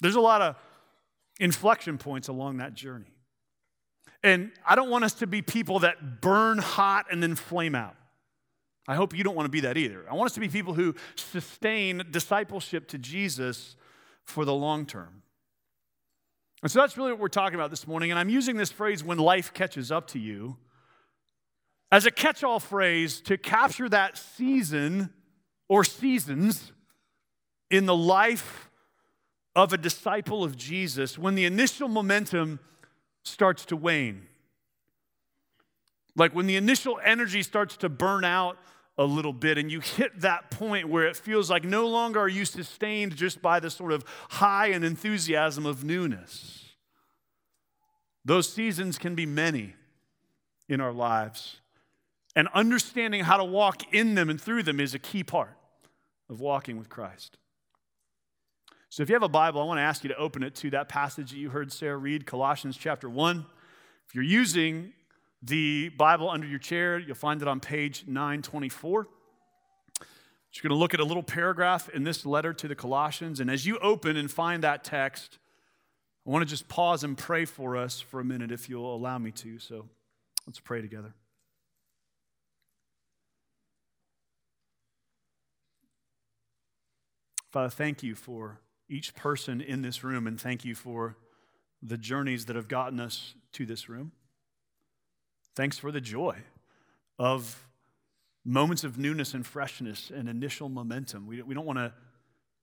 There's 0.00 0.16
a 0.16 0.20
lot 0.20 0.42
of 0.42 0.56
inflection 1.40 1.98
points 1.98 2.28
along 2.28 2.58
that 2.58 2.74
journey. 2.74 3.06
And 4.22 4.50
I 4.66 4.74
don't 4.74 4.90
want 4.90 5.04
us 5.04 5.14
to 5.14 5.26
be 5.26 5.42
people 5.42 5.80
that 5.80 6.20
burn 6.20 6.58
hot 6.58 7.06
and 7.10 7.22
then 7.22 7.34
flame 7.34 7.74
out. 7.74 7.96
I 8.86 8.94
hope 8.94 9.16
you 9.16 9.24
don't 9.24 9.34
want 9.34 9.46
to 9.46 9.50
be 9.50 9.60
that 9.60 9.76
either. 9.76 10.04
I 10.10 10.14
want 10.14 10.26
us 10.26 10.34
to 10.34 10.40
be 10.40 10.48
people 10.48 10.74
who 10.74 10.94
sustain 11.16 12.02
discipleship 12.10 12.88
to 12.88 12.98
Jesus 12.98 13.76
for 14.24 14.44
the 14.44 14.54
long 14.54 14.84
term. 14.84 15.22
And 16.62 16.70
so 16.70 16.80
that's 16.80 16.96
really 16.96 17.12
what 17.12 17.20
we're 17.20 17.28
talking 17.28 17.54
about 17.54 17.70
this 17.70 17.86
morning. 17.86 18.10
And 18.10 18.18
I'm 18.18 18.28
using 18.30 18.56
this 18.56 18.70
phrase, 18.70 19.04
when 19.04 19.18
life 19.18 19.52
catches 19.52 19.92
up 19.92 20.06
to 20.08 20.18
you, 20.18 20.56
as 21.92 22.06
a 22.06 22.10
catch 22.10 22.42
all 22.42 22.58
phrase 22.58 23.20
to 23.22 23.38
capture 23.38 23.88
that 23.88 24.18
season 24.18 25.10
or 25.68 25.84
seasons 25.84 26.72
in 27.70 27.86
the 27.86 27.96
life 27.96 28.70
of 29.54 29.72
a 29.72 29.76
disciple 29.76 30.42
of 30.42 30.56
Jesus 30.56 31.18
when 31.18 31.34
the 31.34 31.44
initial 31.44 31.88
momentum 31.88 32.58
starts 33.22 33.64
to 33.66 33.76
wane. 33.76 34.26
Like 36.16 36.34
when 36.34 36.46
the 36.46 36.56
initial 36.56 36.98
energy 37.04 37.42
starts 37.42 37.76
to 37.78 37.88
burn 37.88 38.24
out 38.24 38.58
a 38.96 39.04
little 39.04 39.32
bit, 39.32 39.58
and 39.58 39.70
you 39.70 39.80
hit 39.80 40.20
that 40.20 40.50
point 40.50 40.88
where 40.88 41.06
it 41.06 41.16
feels 41.16 41.50
like 41.50 41.64
no 41.64 41.86
longer 41.86 42.20
are 42.20 42.28
you 42.28 42.44
sustained 42.44 43.16
just 43.16 43.42
by 43.42 43.58
the 43.58 43.70
sort 43.70 43.92
of 43.92 44.04
high 44.30 44.68
and 44.68 44.84
enthusiasm 44.84 45.66
of 45.66 45.82
newness. 45.84 46.74
Those 48.24 48.52
seasons 48.52 48.96
can 48.96 49.14
be 49.14 49.26
many 49.26 49.74
in 50.68 50.80
our 50.80 50.92
lives. 50.92 51.60
And 52.36 52.48
understanding 52.54 53.24
how 53.24 53.36
to 53.36 53.44
walk 53.44 53.92
in 53.92 54.14
them 54.14 54.30
and 54.30 54.40
through 54.40 54.62
them 54.62 54.80
is 54.80 54.94
a 54.94 54.98
key 54.98 55.22
part 55.22 55.56
of 56.28 56.40
walking 56.40 56.78
with 56.78 56.88
Christ. 56.88 57.36
So 58.88 59.02
if 59.02 59.08
you 59.08 59.14
have 59.14 59.22
a 59.24 59.28
Bible, 59.28 59.60
I 59.60 59.64
want 59.64 59.78
to 59.78 59.82
ask 59.82 60.04
you 60.04 60.08
to 60.08 60.16
open 60.16 60.42
it 60.42 60.54
to 60.56 60.70
that 60.70 60.88
passage 60.88 61.30
that 61.30 61.36
you 61.36 61.50
heard 61.50 61.72
Sarah 61.72 61.96
read, 61.96 62.26
Colossians 62.26 62.76
chapter 62.76 63.10
1. 63.10 63.44
If 64.06 64.14
you're 64.14 64.24
using 64.24 64.92
the 65.44 65.90
Bible 65.90 66.30
under 66.30 66.46
your 66.46 66.58
chair. 66.58 66.98
You'll 66.98 67.14
find 67.14 67.42
it 67.42 67.48
on 67.48 67.60
page 67.60 68.04
924. 68.06 69.08
You're 70.52 70.62
going 70.62 70.70
to 70.70 70.80
look 70.80 70.94
at 70.94 71.00
a 71.00 71.04
little 71.04 71.22
paragraph 71.22 71.88
in 71.88 72.04
this 72.04 72.24
letter 72.24 72.52
to 72.54 72.68
the 72.68 72.76
Colossians. 72.76 73.40
And 73.40 73.50
as 73.50 73.66
you 73.66 73.76
open 73.78 74.16
and 74.16 74.30
find 74.30 74.62
that 74.62 74.84
text, 74.84 75.38
I 76.24 76.30
want 76.30 76.42
to 76.42 76.46
just 76.48 76.68
pause 76.68 77.02
and 77.02 77.18
pray 77.18 77.44
for 77.44 77.76
us 77.76 78.00
for 78.00 78.20
a 78.20 78.24
minute 78.24 78.52
if 78.52 78.68
you'll 78.68 78.94
allow 78.94 79.18
me 79.18 79.32
to. 79.32 79.58
So 79.58 79.88
let's 80.46 80.60
pray 80.60 80.80
together. 80.80 81.12
Father, 87.50 87.68
thank 87.68 88.02
you 88.02 88.14
for 88.14 88.60
each 88.88 89.14
person 89.14 89.60
in 89.60 89.82
this 89.82 90.02
room, 90.02 90.26
and 90.26 90.40
thank 90.40 90.64
you 90.64 90.74
for 90.74 91.16
the 91.82 91.98
journeys 91.98 92.46
that 92.46 92.56
have 92.56 92.68
gotten 92.68 93.00
us 93.00 93.34
to 93.52 93.66
this 93.66 93.88
room. 93.88 94.12
Thanks 95.56 95.78
for 95.78 95.92
the 95.92 96.00
joy 96.00 96.36
of 97.18 97.66
moments 98.44 98.84
of 98.84 98.98
newness 98.98 99.34
and 99.34 99.46
freshness 99.46 100.10
and 100.14 100.28
initial 100.28 100.68
momentum. 100.68 101.26
We, 101.26 101.42
we 101.42 101.54
don't 101.54 101.66
want 101.66 101.78
to 101.78 101.92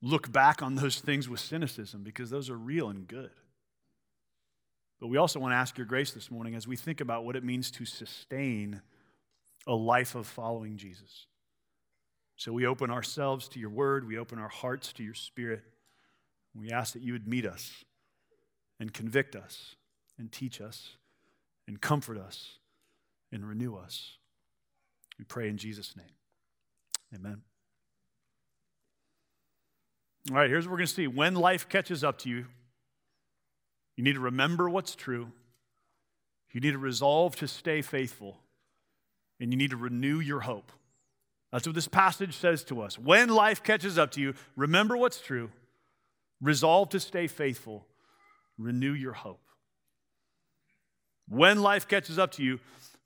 look 0.01 0.31
back 0.31 0.61
on 0.61 0.75
those 0.75 0.99
things 0.99 1.29
with 1.29 1.39
cynicism 1.39 2.03
because 2.03 2.29
those 2.29 2.49
are 2.49 2.57
real 2.57 2.89
and 2.89 3.07
good. 3.07 3.31
But 4.99 5.07
we 5.07 5.17
also 5.17 5.39
want 5.39 5.53
to 5.53 5.55
ask 5.55 5.77
your 5.77 5.87
grace 5.87 6.11
this 6.11 6.29
morning 6.29 6.53
as 6.53 6.67
we 6.67 6.75
think 6.75 7.01
about 7.01 7.25
what 7.25 7.35
it 7.35 7.43
means 7.43 7.71
to 7.71 7.85
sustain 7.85 8.81
a 9.65 9.73
life 9.73 10.15
of 10.15 10.27
following 10.27 10.77
Jesus. 10.77 11.27
So 12.35 12.51
we 12.51 12.65
open 12.65 12.89
ourselves 12.89 13.47
to 13.49 13.59
your 13.59 13.69
word, 13.69 14.07
we 14.07 14.17
open 14.17 14.37
our 14.37 14.49
hearts 14.49 14.93
to 14.93 15.03
your 15.03 15.13
spirit. 15.13 15.63
We 16.53 16.71
ask 16.71 16.93
that 16.93 17.01
you 17.01 17.13
would 17.13 17.27
meet 17.27 17.45
us 17.45 17.85
and 18.79 18.93
convict 18.93 19.35
us 19.35 19.75
and 20.19 20.31
teach 20.31 20.59
us 20.59 20.97
and 21.67 21.79
comfort 21.79 22.17
us 22.17 22.59
and 23.31 23.47
renew 23.47 23.75
us. 23.75 24.17
We 25.17 25.25
pray 25.25 25.49
in 25.49 25.57
Jesus' 25.57 25.95
name. 25.95 26.05
Amen. 27.13 27.41
All 30.29 30.37
right, 30.37 30.49
here's 30.49 30.65
what 30.65 30.71
we're 30.71 30.77
going 30.77 30.87
to 30.87 30.93
see. 30.93 31.07
When 31.07 31.35
life 31.35 31.67
catches 31.67 32.03
up 32.03 32.19
to 32.19 32.29
you, 32.29 32.45
you 33.95 34.03
need 34.03 34.13
to 34.13 34.19
remember 34.19 34.69
what's 34.69 34.95
true. 34.95 35.31
You 36.51 36.61
need 36.61 36.71
to 36.71 36.77
resolve 36.77 37.35
to 37.37 37.47
stay 37.47 37.81
faithful. 37.81 38.37
And 39.39 39.51
you 39.51 39.57
need 39.57 39.71
to 39.71 39.77
renew 39.77 40.19
your 40.19 40.41
hope. 40.41 40.71
That's 41.51 41.65
what 41.65 41.75
this 41.75 41.87
passage 41.87 42.35
says 42.35 42.63
to 42.65 42.81
us. 42.81 42.97
When 42.97 43.29
life 43.29 43.63
catches 43.63 43.97
up 43.97 44.11
to 44.11 44.21
you, 44.21 44.35
remember 44.55 44.95
what's 44.95 45.19
true, 45.19 45.49
resolve 46.39 46.89
to 46.89 46.99
stay 46.99 47.27
faithful, 47.27 47.87
renew 48.57 48.93
your 48.93 49.13
hope. 49.13 49.41
When 51.27 51.61
life 51.61 51.87
catches 51.87 52.19
up 52.19 52.31
to 52.33 52.43
you, 52.43 52.59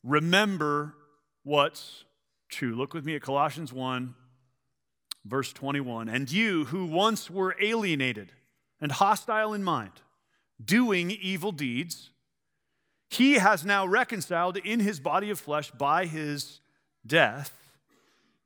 remember 0.06 0.96
what's 1.44 2.06
true. 2.48 2.76
Look 2.76 2.94
with 2.94 3.06
me 3.06 3.16
at 3.16 3.22
Colossians 3.22 3.74
1, 3.74 4.16
verse 5.26 5.52
21. 5.52 6.08
And 6.08 6.32
you 6.32 6.66
who 6.66 6.86
once 6.86 7.30
were 7.30 7.56
alienated 7.62 8.32
and 8.80 8.92
hostile 8.92 9.54
in 9.54 9.64
mind, 9.64 9.92
doing 10.64 11.12
evil 11.12 11.52
deeds, 11.52 12.12
he 13.10 13.34
has 13.34 13.66
now 13.66 13.86
reconciled 13.86 14.58
in 14.58 14.80
his 14.80 15.00
body 15.00 15.30
of 15.30 15.40
flesh 15.40 15.72
by 15.72 16.06
his 16.06 16.62
death 17.06 17.52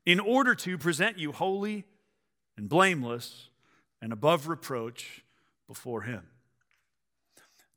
in 0.06 0.20
order 0.20 0.56
to 0.56 0.78
present 0.78 1.20
you 1.20 1.32
holy 1.32 1.86
and 2.58 2.68
blameless 2.68 3.50
and 4.02 4.12
above 4.12 4.48
reproach 4.48 5.24
before 5.68 6.02
Him. 6.02 6.24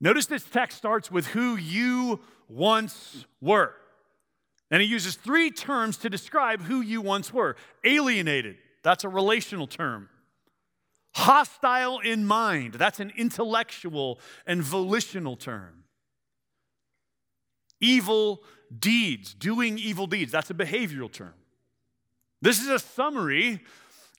Notice 0.02 0.26
this 0.26 0.42
text 0.42 0.76
starts 0.76 1.12
with 1.12 1.28
who 1.28 1.56
you 1.56 2.20
once 2.48 3.24
were. 3.40 3.72
And 4.68 4.82
he 4.82 4.88
uses 4.88 5.14
three 5.14 5.50
terms 5.50 5.96
to 5.98 6.10
describe 6.10 6.62
who 6.62 6.80
you 6.80 7.00
once 7.00 7.32
were 7.32 7.56
alienated, 7.84 8.56
that's 8.82 9.04
a 9.04 9.08
relational 9.08 9.68
term. 9.68 10.08
Hostile 11.14 12.00
in 12.00 12.24
mind, 12.24 12.74
that's 12.74 12.98
an 12.98 13.12
intellectual 13.16 14.18
and 14.44 14.62
volitional 14.62 15.36
term. 15.36 15.84
Evil 17.80 18.42
deeds, 18.76 19.34
doing 19.34 19.78
evil 19.78 20.08
deeds, 20.08 20.32
that's 20.32 20.50
a 20.50 20.54
behavioral 20.54 21.12
term. 21.12 21.34
This 22.40 22.60
is 22.60 22.68
a 22.68 22.78
summary 22.80 23.60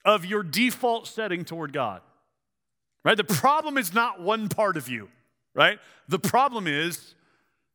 of 0.05 0.23
your 0.23 0.43
default 0.43 1.07
setting 1.07 1.43
toward 1.43 1.73
God. 1.73 2.01
Right? 3.03 3.17
The 3.17 3.25
problem 3.25 3.77
is 3.77 3.93
not 3.93 4.21
one 4.21 4.47
part 4.47 4.77
of 4.77 4.87
you, 4.87 5.09
right? 5.53 5.79
The 6.07 6.19
problem 6.19 6.67
is 6.67 7.15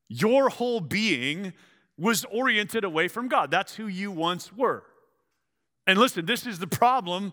your 0.08 0.49
whole 0.49 0.80
being 0.80 1.52
was 1.97 2.25
oriented 2.26 2.85
away 2.85 3.08
from 3.08 3.28
God. 3.28 3.50
That's 3.50 3.75
who 3.75 3.87
you 3.87 4.11
once 4.11 4.52
were. 4.52 4.85
And 5.87 5.99
listen, 5.99 6.26
this 6.26 6.47
is 6.47 6.58
the 6.58 6.66
problem 6.66 7.32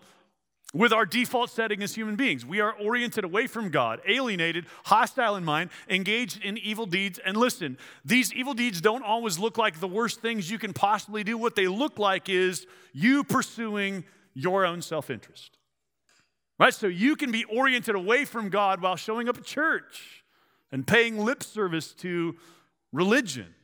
with 0.74 0.92
our 0.92 1.06
default 1.06 1.50
setting 1.50 1.82
as 1.82 1.94
human 1.94 2.16
beings. 2.16 2.44
We 2.44 2.60
are 2.60 2.72
oriented 2.72 3.24
away 3.24 3.46
from 3.46 3.70
God, 3.70 4.00
alienated, 4.06 4.66
hostile 4.84 5.36
in 5.36 5.44
mind, 5.44 5.70
engaged 5.88 6.42
in 6.42 6.58
evil 6.58 6.86
deeds. 6.86 7.20
And 7.24 7.36
listen, 7.36 7.78
these 8.04 8.32
evil 8.34 8.52
deeds 8.52 8.80
don't 8.80 9.04
always 9.04 9.38
look 9.38 9.56
like 9.56 9.78
the 9.78 9.88
worst 9.88 10.20
things 10.20 10.50
you 10.50 10.58
can 10.58 10.72
possibly 10.72 11.22
do. 11.22 11.38
What 11.38 11.54
they 11.54 11.68
look 11.68 11.98
like 11.98 12.28
is 12.28 12.66
you 12.92 13.24
pursuing 13.24 14.04
your 14.34 14.66
own 14.66 14.82
self 14.82 15.08
interest. 15.08 15.56
Right? 16.58 16.74
So 16.74 16.86
you 16.86 17.16
can 17.16 17.30
be 17.30 17.44
oriented 17.44 17.94
away 17.94 18.24
from 18.24 18.48
God 18.48 18.80
while 18.80 18.96
showing 18.96 19.28
up 19.28 19.38
at 19.38 19.44
church 19.44 20.24
and 20.72 20.86
paying 20.86 21.18
lip 21.18 21.42
service 21.42 21.92
to 21.94 22.36
religion. 22.92 23.54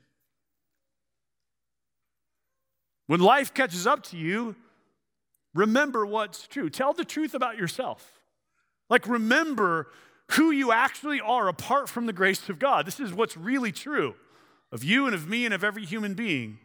When 3.07 3.21
life 3.21 3.53
catches 3.53 3.87
up 3.87 4.03
to 4.05 4.17
you, 4.17 4.57
remember 5.55 6.07
what's 6.07 6.47
true. 6.47 6.71
Tell 6.71 6.93
the 6.93 7.05
truth 7.05 7.35
about 7.35 7.59
yourself. 7.59 8.21
Like, 8.89 9.07
remember 9.07 9.89
who 10.33 10.51
you 10.51 10.73
actually 10.73 11.21
are 11.21 11.49
apart 11.49 11.89
from 11.89 12.07
the 12.07 12.13
grace 12.13 12.49
of 12.49 12.59
God. 12.59 12.87
This 12.87 13.01
is 13.01 13.13
what's 13.13 13.37
really 13.37 13.73
true 13.73 14.15
of 14.71 14.83
you 14.83 15.07
and 15.07 15.15
of 15.15 15.29
me 15.29 15.45
and 15.45 15.53
of 15.53 15.63
every 15.63 15.85
human 15.85 16.15
being 16.15 16.59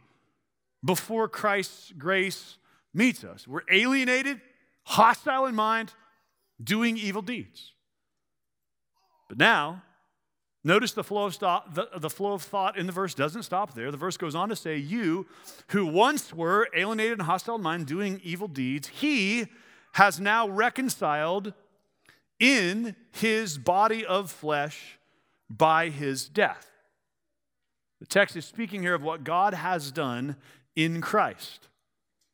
before 0.84 1.28
Christ's 1.28 1.92
grace 1.92 2.56
meets 2.94 3.24
us. 3.24 3.46
We're 3.46 3.62
alienated, 3.70 4.40
hostile 4.84 5.46
in 5.46 5.54
mind, 5.54 5.92
doing 6.62 6.96
evil 6.96 7.22
deeds. 7.22 7.72
But 9.28 9.38
now, 9.38 9.82
Notice 10.68 10.92
the 10.92 11.02
flow, 11.02 11.24
of 11.24 11.34
stop, 11.34 11.72
the, 11.72 11.88
the 11.96 12.10
flow 12.10 12.34
of 12.34 12.42
thought 12.42 12.76
in 12.76 12.84
the 12.84 12.92
verse 12.92 13.14
doesn't 13.14 13.44
stop 13.44 13.72
there. 13.72 13.90
The 13.90 13.96
verse 13.96 14.18
goes 14.18 14.34
on 14.34 14.50
to 14.50 14.54
say, 14.54 14.76
You 14.76 15.26
who 15.68 15.86
once 15.86 16.34
were 16.34 16.68
alienated 16.76 17.14
and 17.14 17.22
hostile 17.22 17.54
in 17.54 17.62
mind, 17.62 17.86
doing 17.86 18.20
evil 18.22 18.48
deeds, 18.48 18.88
he 18.88 19.46
has 19.92 20.20
now 20.20 20.46
reconciled 20.46 21.54
in 22.38 22.94
his 23.12 23.56
body 23.56 24.04
of 24.04 24.30
flesh 24.30 24.98
by 25.48 25.88
his 25.88 26.28
death. 26.28 26.70
The 28.00 28.06
text 28.06 28.36
is 28.36 28.44
speaking 28.44 28.82
here 28.82 28.94
of 28.94 29.02
what 29.02 29.24
God 29.24 29.54
has 29.54 29.90
done 29.90 30.36
in 30.76 31.00
Christ. 31.00 31.68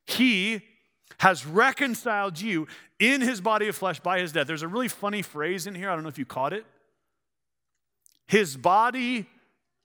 He 0.08 0.62
has 1.18 1.46
reconciled 1.46 2.40
you 2.40 2.66
in 2.98 3.20
his 3.20 3.40
body 3.40 3.68
of 3.68 3.76
flesh 3.76 4.00
by 4.00 4.18
his 4.18 4.32
death. 4.32 4.48
There's 4.48 4.62
a 4.62 4.68
really 4.68 4.88
funny 4.88 5.22
phrase 5.22 5.68
in 5.68 5.76
here. 5.76 5.88
I 5.88 5.94
don't 5.94 6.02
know 6.02 6.08
if 6.08 6.18
you 6.18 6.26
caught 6.26 6.52
it 6.52 6.66
his 8.26 8.57
body 8.57 9.26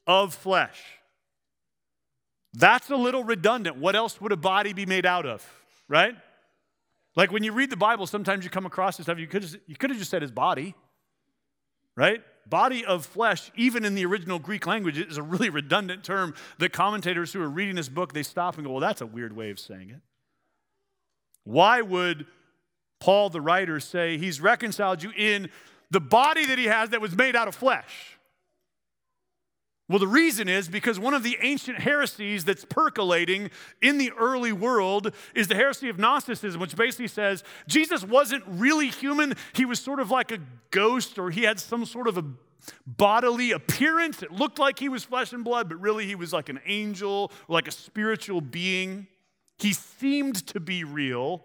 of 0.08 0.34
flesh. 0.34 0.82
That's 2.54 2.90
a 2.90 2.96
little 2.96 3.24
redundant. 3.24 3.78
What 3.78 3.96
else 3.96 4.20
would 4.20 4.32
a 4.32 4.38
body 4.38 4.74
be 4.74 4.86
made 4.86 5.06
out 5.06 5.26
of, 5.26 5.48
right? 5.88 6.16
Like 7.16 7.32
when 7.32 7.44
you 7.44 7.52
read 7.52 7.70
the 7.70 7.78
Bible, 7.78 8.08
sometimes 8.08 8.44
you 8.44 8.50
come 8.50 8.66
across 8.66 8.98
this 8.98 9.06
stuff, 9.06 9.20
you 9.20 9.28
could, 9.28 9.46
you 9.68 9.76
could 9.76 9.90
have 9.90 10.00
just 10.00 10.10
said 10.10 10.22
his 10.22 10.32
body, 10.32 10.74
right? 11.96 12.22
Body 12.48 12.84
of 12.86 13.06
flesh, 13.06 13.52
even 13.56 13.86
in 13.86 13.94
the 13.94 14.06
original 14.06 14.40
Greek 14.40 14.66
language, 14.66 14.98
is 14.98 15.18
a 15.18 15.22
really 15.22 15.50
redundant 15.50 16.04
term 16.04 16.34
that 16.58 16.74
commentators 16.74 17.34
who 17.34 17.42
are 17.42 17.50
reading 17.50 17.76
this 17.76 17.90
book, 17.90 18.14
they 18.14 18.24
stop 18.24 18.56
and 18.56 18.66
go, 18.66 18.72
well, 18.72 18.82
that's 18.82 19.02
a 19.02 19.06
weird 19.06 19.36
way 19.36 19.52
of 19.52 19.60
saying 19.60 19.92
it. 19.92 20.02
Why 21.44 21.82
would 21.82 22.26
Paul, 23.00 23.30
the 23.30 23.42
writer, 23.42 23.80
say 23.80 24.18
he's 24.18 24.42
reconciled 24.42 25.04
you 25.04 25.12
in 25.16 25.50
the 25.92 26.00
body 26.00 26.46
that 26.46 26.58
he 26.58 26.66
has 26.66 26.90
that 26.90 27.02
was 27.02 27.16
made 27.16 27.36
out 27.36 27.48
of 27.48 27.56
flesh? 27.56 28.18
Well, 29.90 29.98
the 29.98 30.08
reason 30.08 30.48
is 30.48 30.70
because 30.70 31.00
one 31.00 31.16
of 31.16 31.24
the 31.24 31.36
ancient 31.42 31.80
heresies 31.80 32.46
that's 32.46 32.64
percolating 32.64 33.50
in 33.82 33.98
the 33.98 34.12
early 34.12 34.52
world 34.52 35.12
is 35.34 35.48
the 35.48 35.56
heresy 35.56 35.90
of 35.90 35.98
Gnosticism, 35.98 36.62
which 36.62 36.76
basically 36.76 37.08
says 37.08 37.44
Jesus 37.68 38.04
wasn't 38.04 38.44
really 38.48 38.90
human. 38.90 39.34
He 39.54 39.66
was 39.66 39.80
sort 39.80 40.00
of 40.00 40.12
like 40.12 40.32
a 40.32 40.38
ghost, 40.70 41.18
or 41.18 41.32
he 41.32 41.42
had 41.42 41.60
some 41.60 41.86
sort 41.86 42.08
of 42.08 42.20
a 42.20 42.26
bodily 42.86 43.52
appearance. 43.52 44.22
It 44.22 44.32
looked 44.32 44.60
like 44.60 44.78
he 44.78 44.90
was 44.90 45.04
flesh 45.04 45.34
and 45.34 45.44
blood, 45.44 45.68
but 45.68 45.82
really 45.82 46.06
he 46.06 46.14
was 46.14 46.34
like 46.34 46.50
an 46.50 46.60
angel 46.68 47.32
or 47.48 47.56
like 47.56 47.68
a 47.68 47.72
spiritual 47.72 48.42
being. 48.42 49.08
He 49.58 49.74
seemed 49.74 50.46
to 50.48 50.60
be 50.60 50.84
real, 50.84 51.44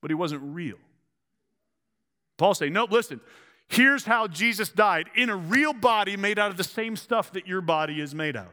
but 0.00 0.12
he 0.12 0.14
wasn't 0.14 0.42
real. 0.44 0.78
Paul 2.36 2.54
saying, 2.54 2.72
Nope, 2.72 2.92
listen, 2.92 3.20
Here's 3.68 4.04
how 4.04 4.28
Jesus 4.28 4.68
died 4.68 5.08
in 5.14 5.28
a 5.28 5.36
real 5.36 5.72
body 5.72 6.16
made 6.16 6.38
out 6.38 6.50
of 6.50 6.56
the 6.56 6.64
same 6.64 6.96
stuff 6.96 7.32
that 7.32 7.46
your 7.46 7.60
body 7.60 8.00
is 8.00 8.14
made 8.14 8.36
out 8.36 8.46
of. 8.46 8.52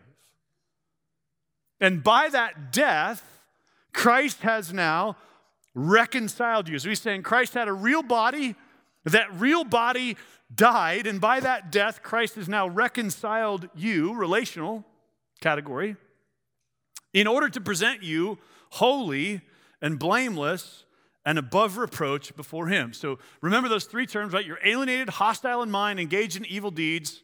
And 1.79 2.03
by 2.03 2.29
that 2.29 2.71
death, 2.71 3.41
Christ 3.93 4.41
has 4.41 4.73
now 4.73 5.17
reconciled 5.75 6.67
you. 6.67 6.79
So 6.79 6.89
he's 6.89 7.01
saying 7.01 7.23
Christ 7.23 7.53
had 7.53 7.67
a 7.67 7.73
real 7.73 8.03
body, 8.03 8.55
that 9.05 9.33
real 9.33 9.63
body 9.63 10.17
died, 10.53 11.07
and 11.07 11.19
by 11.19 11.39
that 11.39 11.71
death, 11.71 12.01
Christ 12.01 12.35
has 12.35 12.47
now 12.47 12.67
reconciled 12.67 13.69
you, 13.75 14.13
relational 14.13 14.85
category, 15.41 15.95
in 17.13 17.27
order 17.27 17.49
to 17.49 17.61
present 17.61 18.01
you 18.01 18.37
holy 18.71 19.41
and 19.81 19.99
blameless 19.99 20.85
and 21.25 21.37
above 21.37 21.77
reproach 21.77 22.35
before 22.35 22.67
him. 22.67 22.93
So 22.93 23.19
remember 23.41 23.69
those 23.69 23.85
three 23.85 24.05
terms, 24.05 24.33
right? 24.33 24.45
You're 24.45 24.59
alienated, 24.63 25.09
hostile 25.09 25.63
in 25.63 25.71
mind, 25.71 25.99
engaged 25.99 26.35
in 26.35 26.45
evil 26.45 26.71
deeds. 26.71 27.23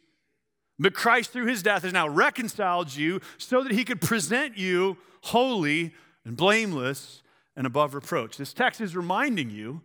But 0.78 0.94
Christ, 0.94 1.32
through 1.32 1.46
his 1.46 1.62
death, 1.62 1.82
has 1.82 1.92
now 1.92 2.08
reconciled 2.08 2.94
you 2.94 3.20
so 3.36 3.62
that 3.62 3.72
he 3.72 3.84
could 3.84 4.00
present 4.00 4.56
you 4.56 4.96
holy 5.22 5.92
and 6.24 6.36
blameless 6.36 7.22
and 7.54 7.66
above 7.66 7.94
reproach. 7.94 8.38
This 8.38 8.54
text 8.54 8.80
is 8.80 8.96
reminding 8.96 9.50
you 9.50 9.82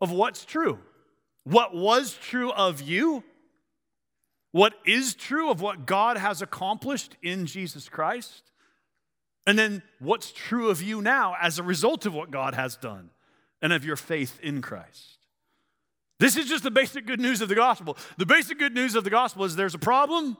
of 0.00 0.10
what's 0.10 0.44
true. 0.44 0.80
What 1.44 1.74
was 1.74 2.14
true 2.14 2.50
of 2.50 2.82
you, 2.82 3.22
what 4.50 4.74
is 4.84 5.14
true 5.14 5.50
of 5.50 5.60
what 5.60 5.86
God 5.86 6.16
has 6.16 6.42
accomplished 6.42 7.16
in 7.22 7.46
Jesus 7.46 7.88
Christ, 7.88 8.42
and 9.46 9.56
then 9.58 9.82
what's 10.00 10.32
true 10.32 10.68
of 10.68 10.82
you 10.82 11.00
now 11.00 11.36
as 11.40 11.58
a 11.58 11.62
result 11.62 12.04
of 12.04 12.12
what 12.12 12.30
God 12.30 12.54
has 12.54 12.76
done 12.76 13.10
and 13.62 13.72
of 13.72 13.84
your 13.84 13.96
faith 13.96 14.38
in 14.42 14.62
Christ. 14.62 15.18
This 16.18 16.36
is 16.36 16.48
just 16.48 16.64
the 16.64 16.70
basic 16.70 17.06
good 17.06 17.20
news 17.20 17.40
of 17.40 17.48
the 17.48 17.54
gospel. 17.54 17.96
The 18.16 18.26
basic 18.26 18.58
good 18.58 18.74
news 18.74 18.94
of 18.94 19.04
the 19.04 19.10
gospel 19.10 19.44
is 19.44 19.54
there's 19.54 19.74
a 19.74 19.78
problem. 19.78 20.36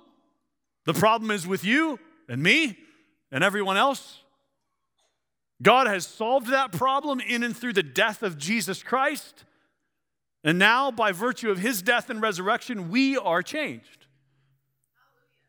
The 0.85 0.95
problem 0.95 1.31
is 1.31 1.47
with 1.47 1.65
you 1.65 1.99
and 2.29 2.43
me 2.43 2.79
and 3.31 3.45
everyone 3.45 3.77
else. 3.77 4.21
God 5.63 5.87
has 5.87 6.07
solved 6.07 6.49
that 6.49 6.73
problem 6.73 7.21
in 7.21 7.43
and 7.43 7.57
through 7.57 7.73
the 7.73 7.83
death 7.83 8.23
of 8.23 8.39
Jesus 8.39 8.83
Christ. 8.83 9.45
And 10.45 10.59
now, 10.59 10.91
by 10.91 11.13
virtue 11.13 11.51
of 11.51 11.59
his 11.59 11.83
death 11.83 12.11
and 12.11 12.23
resurrection, 12.23 12.91
we 12.91 13.17
are 13.17 13.43
changed. 13.43 14.07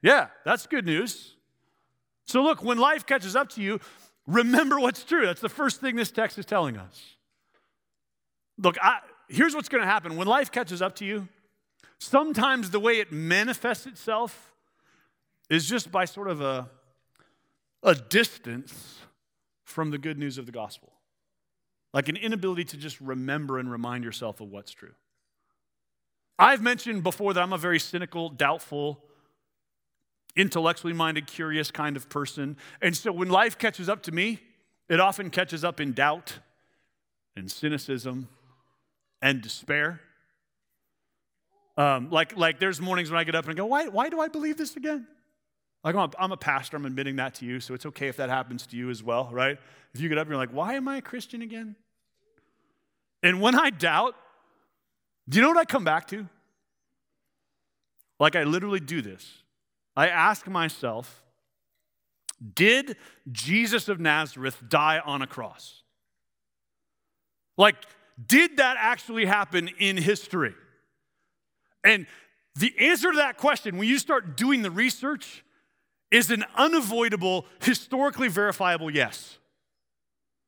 Yeah, 0.01 0.27
that's 0.45 0.65
good 0.65 0.85
news. 0.85 1.35
So, 2.25 2.41
look, 2.41 2.63
when 2.63 2.77
life 2.77 3.05
catches 3.05 3.35
up 3.35 3.49
to 3.49 3.61
you, 3.61 3.79
remember 4.25 4.79
what's 4.79 5.03
true. 5.03 5.25
That's 5.25 5.41
the 5.41 5.49
first 5.49 5.79
thing 5.79 5.95
this 5.95 6.11
text 6.11 6.37
is 6.37 6.45
telling 6.45 6.77
us. 6.77 7.15
Look, 8.61 8.77
I, 8.81 8.99
here's 9.29 9.55
what's 9.55 9.69
going 9.69 9.81
to 9.81 9.89
happen 9.89 10.17
when 10.17 10.27
life 10.27 10.51
catches 10.51 10.81
up 10.81 10.95
to 10.97 11.05
you. 11.05 11.27
Sometimes 11.97 12.69
the 12.69 12.79
way 12.79 12.99
it 12.99 13.11
manifests 13.11 13.85
itself 13.85 14.53
is 15.49 15.67
just 15.67 15.91
by 15.91 16.05
sort 16.05 16.27
of 16.27 16.41
a, 16.41 16.69
a 17.83 17.95
distance 17.95 18.99
from 19.63 19.91
the 19.91 19.97
good 19.97 20.17
news 20.17 20.37
of 20.37 20.45
the 20.45 20.51
gospel, 20.51 20.91
like 21.93 22.09
an 22.09 22.15
inability 22.15 22.63
to 22.65 22.77
just 22.77 22.99
remember 22.99 23.57
and 23.59 23.71
remind 23.71 24.03
yourself 24.03 24.41
of 24.41 24.49
what's 24.49 24.71
true. 24.71 24.93
I've 26.37 26.61
mentioned 26.61 27.03
before 27.03 27.33
that 27.33 27.41
I'm 27.41 27.53
a 27.53 27.57
very 27.57 27.79
cynical, 27.79 28.29
doubtful, 28.29 29.03
intellectually 30.35 30.93
minded, 30.93 31.27
curious 31.27 31.69
kind 31.69 31.97
of 31.97 32.07
person. 32.09 32.55
And 32.81 32.95
so 32.95 33.11
when 33.11 33.29
life 33.29 33.57
catches 33.57 33.89
up 33.89 34.03
to 34.03 34.11
me, 34.11 34.39
it 34.87 34.99
often 34.99 35.29
catches 35.29 35.63
up 35.63 35.79
in 35.79 35.93
doubt 35.93 36.39
and 37.35 37.51
cynicism 37.51 38.27
and 39.21 39.41
despair. 39.41 40.01
Um, 41.77 42.09
like, 42.09 42.35
like 42.35 42.59
there's 42.59 42.81
mornings 42.81 43.09
when 43.09 43.19
I 43.19 43.23
get 43.23 43.35
up 43.35 43.45
and 43.45 43.53
I 43.53 43.55
go, 43.55 43.65
why, 43.65 43.87
why 43.87 44.09
do 44.09 44.19
I 44.19 44.27
believe 44.27 44.57
this 44.57 44.75
again? 44.75 45.07
Like, 45.83 45.95
I'm 45.95 46.09
a, 46.09 46.11
I'm 46.19 46.31
a 46.31 46.37
pastor, 46.37 46.75
I'm 46.75 46.85
admitting 46.85 47.15
that 47.17 47.35
to 47.35 47.45
you, 47.45 47.61
so 47.61 47.73
it's 47.73 47.85
okay 47.85 48.09
if 48.09 48.17
that 48.17 48.29
happens 48.29 48.67
to 48.67 48.75
you 48.75 48.89
as 48.89 49.01
well, 49.01 49.29
right? 49.31 49.57
If 49.93 50.01
you 50.01 50.09
get 50.09 50.17
up 50.17 50.23
and 50.23 50.31
you're 50.31 50.37
like, 50.37 50.51
why 50.51 50.73
am 50.73 50.87
I 50.89 50.97
a 50.97 51.01
Christian 51.01 51.41
again? 51.41 51.75
And 53.23 53.41
when 53.41 53.55
I 53.55 53.69
doubt, 53.69 54.15
do 55.27 55.37
you 55.37 55.41
know 55.41 55.49
what 55.49 55.57
I 55.57 55.65
come 55.65 55.83
back 55.83 56.07
to? 56.09 56.27
Like, 58.19 58.35
I 58.35 58.43
literally 58.43 58.81
do 58.81 59.01
this. 59.01 59.43
I 59.95 60.09
ask 60.09 60.47
myself, 60.47 61.23
did 62.55 62.97
Jesus 63.31 63.87
of 63.87 63.99
Nazareth 63.99 64.61
die 64.67 65.01
on 65.03 65.21
a 65.21 65.27
cross? 65.27 65.83
Like, 67.57 67.75
did 68.27 68.57
that 68.57 68.77
actually 68.79 69.25
happen 69.25 69.69
in 69.79 69.97
history? 69.97 70.53
And 71.83 72.07
the 72.55 72.73
answer 72.79 73.11
to 73.11 73.17
that 73.17 73.37
question, 73.37 73.77
when 73.77 73.87
you 73.87 73.99
start 73.99 74.35
doing 74.35 74.61
the 74.61 74.71
research, 74.71 75.43
is 76.11 76.31
an 76.31 76.43
unavoidable, 76.55 77.45
historically 77.61 78.27
verifiable 78.27 78.89
yes. 78.89 79.37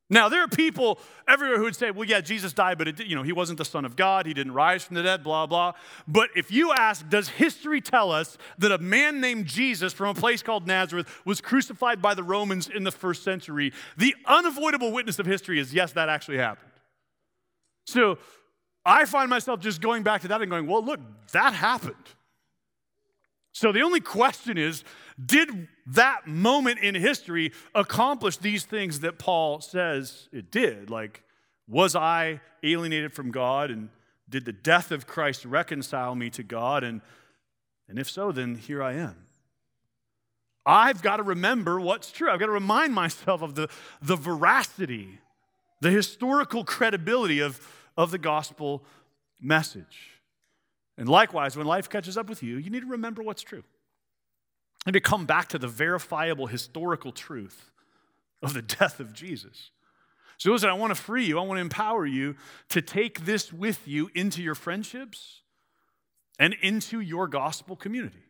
Now, 0.10 0.28
there 0.28 0.44
are 0.44 0.48
people 0.48 1.00
everywhere 1.26 1.58
who 1.58 1.64
would 1.64 1.76
say, 1.76 1.90
well, 1.90 2.04
yeah, 2.04 2.20
Jesus 2.20 2.52
died, 2.52 2.78
but 2.78 2.90
it, 2.90 3.00
you 3.06 3.16
know, 3.16 3.24
he 3.24 3.32
wasn't 3.32 3.58
the 3.58 3.64
Son 3.64 3.86
of 3.86 3.96
God. 3.96 4.26
He 4.26 4.34
didn't 4.34 4.54
rise 4.54 4.84
from 4.84 4.98
the 4.98 5.04
dead, 5.04 5.24
blah, 5.24 5.46
blah. 5.46 5.72
But 6.06 6.32
if 6.36 6.52
you 6.52 6.74
ask, 6.74 7.08
does 7.08 7.30
history 7.30 7.80
tell 7.80 8.12
us 8.12 8.38
that 8.58 8.74
a 8.74 8.78
man 8.78 9.22
named 9.22 9.46
Jesus 9.46 9.94
from 9.94 10.10
a 10.10 10.14
place 10.14 10.44
called 10.44 10.68
Nazareth 10.68 11.08
was 11.24 11.40
crucified 11.40 12.02
by 12.02 12.14
the 12.14 12.24
Romans 12.24 12.68
in 12.68 12.84
the 12.84 12.92
first 12.92 13.24
century? 13.24 13.72
The 13.96 14.14
unavoidable 14.26 14.92
witness 14.92 15.18
of 15.18 15.26
history 15.26 15.60
is 15.60 15.74
yes, 15.74 15.94
that 15.94 16.10
actually 16.10 16.40
happened. 16.40 16.71
So 17.92 18.18
I 18.86 19.06
find 19.06 19.30
myself 19.30 19.60
just 19.60 19.82
going 19.82 20.04
back 20.04 20.22
to 20.22 20.28
that 20.30 20.42
and 20.42 20.50
going, 20.50 20.68
well, 20.68 20.84
look, 20.84 21.00
that 21.34 21.54
happened. 21.54 21.96
So 23.52 23.72
the 23.72 23.82
only 23.82 24.00
question 24.00 24.58
is 24.58 24.84
did 25.24 25.68
that 25.88 26.26
moment 26.26 26.80
in 26.80 26.96
history 26.96 27.52
accomplish 27.76 28.38
these 28.38 28.66
things 28.66 29.02
that 29.02 29.20
Paul 29.20 29.62
says 29.62 30.30
it 30.32 30.52
did? 30.52 30.90
Like, 30.90 31.24
was 31.68 31.96
I 31.96 32.42
alienated 32.64 33.14
from 33.14 33.32
God 33.32 33.70
and 33.70 33.90
did 34.30 34.46
the 34.46 34.54
death 34.54 34.92
of 34.92 35.06
Christ 35.06 35.46
reconcile 35.46 36.16
me 36.16 36.30
to 36.32 36.44
God? 36.44 36.84
And, 36.84 37.02
and 37.88 38.00
if 38.00 38.10
so, 38.10 38.32
then 38.32 38.56
here 38.56 38.82
I 38.82 38.94
am. 38.94 39.16
I've 40.66 41.02
got 41.02 41.18
to 41.18 41.24
remember 41.24 41.80
what's 41.80 42.12
true. 42.12 42.32
I've 42.32 42.40
got 42.40 42.46
to 42.46 42.52
remind 42.52 42.94
myself 42.94 43.42
of 43.42 43.56
the, 43.56 43.68
the 44.02 44.16
veracity, 44.16 45.20
the 45.82 45.92
historical 45.92 46.64
credibility 46.64 47.40
of, 47.40 47.60
of 47.98 48.12
the 48.12 48.18
gospel 48.18 48.84
message. 49.40 50.12
And 50.98 51.10
likewise, 51.10 51.58
when 51.58 51.66
life 51.66 51.90
catches 51.90 52.18
up 52.18 52.30
with 52.30 52.44
you, 52.44 52.58
you 52.58 52.70
need 52.70 52.82
to 52.82 52.88
remember 52.88 53.24
what's 53.24 53.42
true. 53.42 53.64
And 54.86 54.94
to 54.94 55.00
come 55.00 55.26
back 55.26 55.48
to 55.50 55.60
the 55.60 55.68
verifiable 55.68 56.48
historical 56.48 57.12
truth 57.12 57.72
of 58.42 58.54
the 58.54 58.62
death 58.80 59.00
of 59.00 59.14
Jesus. 59.14 59.72
So, 60.38 60.52
listen, 60.52 60.70
I 60.70 60.74
want 60.74 60.90
to 60.96 61.00
free 61.00 61.26
you. 61.26 61.38
I 61.38 61.44
want 61.44 61.58
to 61.58 61.62
empower 61.62 62.06
you 62.06 62.36
to 62.70 62.82
take 62.82 63.26
this 63.26 63.54
with 63.54 63.88
you 63.88 64.10
into 64.16 64.42
your 64.42 64.56
friendships 64.56 65.42
and 66.40 66.56
into 66.62 67.00
your 67.00 67.28
gospel 67.28 67.76
community. 67.76 68.24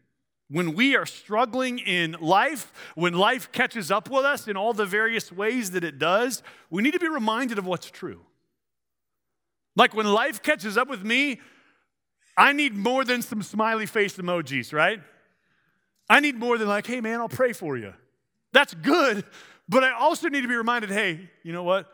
When 0.50 0.74
we 0.74 0.98
are 0.98 1.06
struggling 1.06 1.80
in 1.80 2.18
life, 2.20 2.74
when 2.96 3.14
life 3.14 3.54
catches 3.54 3.90
up 3.90 4.10
with 4.10 4.26
us 4.26 4.50
in 4.50 4.58
all 4.58 4.74
the 4.74 4.86
various 4.86 5.32
ways 5.32 5.72
that 5.72 5.86
it 5.86 5.98
does, 5.98 6.44
we 6.70 6.82
need 6.82 6.92
to 6.92 7.00
be 7.00 7.08
reminded 7.08 7.58
of 7.58 7.66
what's 7.66 7.90
true. 7.90 8.26
Like 9.76 9.94
when 9.94 10.06
life 10.06 10.42
catches 10.42 10.78
up 10.78 10.90
with 10.90 11.04
me, 11.04 11.40
I 12.38 12.54
need 12.54 12.76
more 12.76 13.04
than 13.04 13.22
some 13.22 13.42
smiley 13.42 13.86
face 13.86 14.18
emojis, 14.18 14.74
right? 14.74 15.00
I 16.10 16.20
need 16.20 16.36
more 16.36 16.58
than 16.58 16.68
like, 16.68 16.88
hey 16.88 17.02
man, 17.02 17.20
I'll 17.20 17.30
pray 17.30 17.54
for 17.54 17.78
you. 17.78 17.94
That's 18.54 18.74
good, 18.74 19.24
but 19.70 19.84
I 19.84 19.92
also 19.92 20.28
need 20.28 20.42
to 20.42 20.48
be 20.48 20.56
reminded, 20.56 20.90
hey, 20.92 21.30
you 21.44 21.54
know 21.54 21.64
what? 21.64 21.88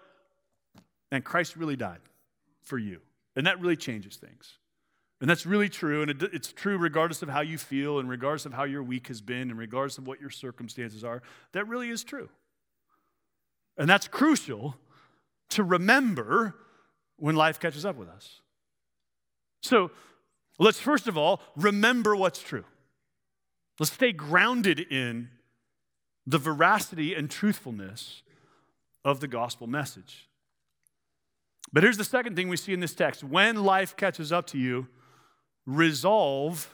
And 1.11 1.23
Christ 1.23 1.55
really 1.55 1.75
died 1.75 1.99
for 2.63 2.77
you. 2.77 3.01
And 3.35 3.45
that 3.45 3.61
really 3.61 3.75
changes 3.75 4.15
things. 4.15 4.57
And 5.21 5.29
that's 5.29 5.45
really 5.45 5.69
true. 5.69 6.01
And 6.01 6.11
it, 6.11 6.23
it's 6.33 6.51
true 6.51 6.77
regardless 6.77 7.21
of 7.21 7.29
how 7.29 7.41
you 7.41 7.57
feel 7.57 7.99
and 7.99 8.09
regardless 8.09 8.45
of 8.45 8.53
how 8.53 8.63
your 8.63 8.83
week 8.83 9.07
has 9.07 9.21
been 9.21 9.49
and 9.49 9.57
regardless 9.57 9.97
of 9.97 10.07
what 10.07 10.19
your 10.19 10.29
circumstances 10.29 11.03
are. 11.03 11.21
That 11.53 11.67
really 11.67 11.89
is 11.89 12.03
true. 12.03 12.29
And 13.77 13.89
that's 13.89 14.07
crucial 14.07 14.75
to 15.49 15.63
remember 15.63 16.55
when 17.17 17.35
life 17.35 17.59
catches 17.59 17.85
up 17.85 17.95
with 17.95 18.09
us. 18.09 18.41
So 19.61 19.91
let's 20.59 20.79
first 20.79 21.07
of 21.07 21.17
all 21.17 21.41
remember 21.55 22.15
what's 22.15 22.41
true. 22.41 22.65
Let's 23.79 23.91
stay 23.91 24.11
grounded 24.11 24.79
in 24.79 25.29
the 26.25 26.37
veracity 26.37 27.13
and 27.13 27.29
truthfulness 27.29 28.21
of 29.05 29.19
the 29.19 29.27
gospel 29.27 29.67
message. 29.67 30.27
But 31.71 31.83
here's 31.83 31.97
the 31.97 32.03
second 32.03 32.35
thing 32.35 32.49
we 32.49 32.57
see 32.57 32.73
in 32.73 32.79
this 32.79 32.93
text 32.93 33.23
when 33.23 33.63
life 33.63 33.95
catches 33.95 34.31
up 34.31 34.47
to 34.47 34.57
you, 34.57 34.87
resolve 35.65 36.73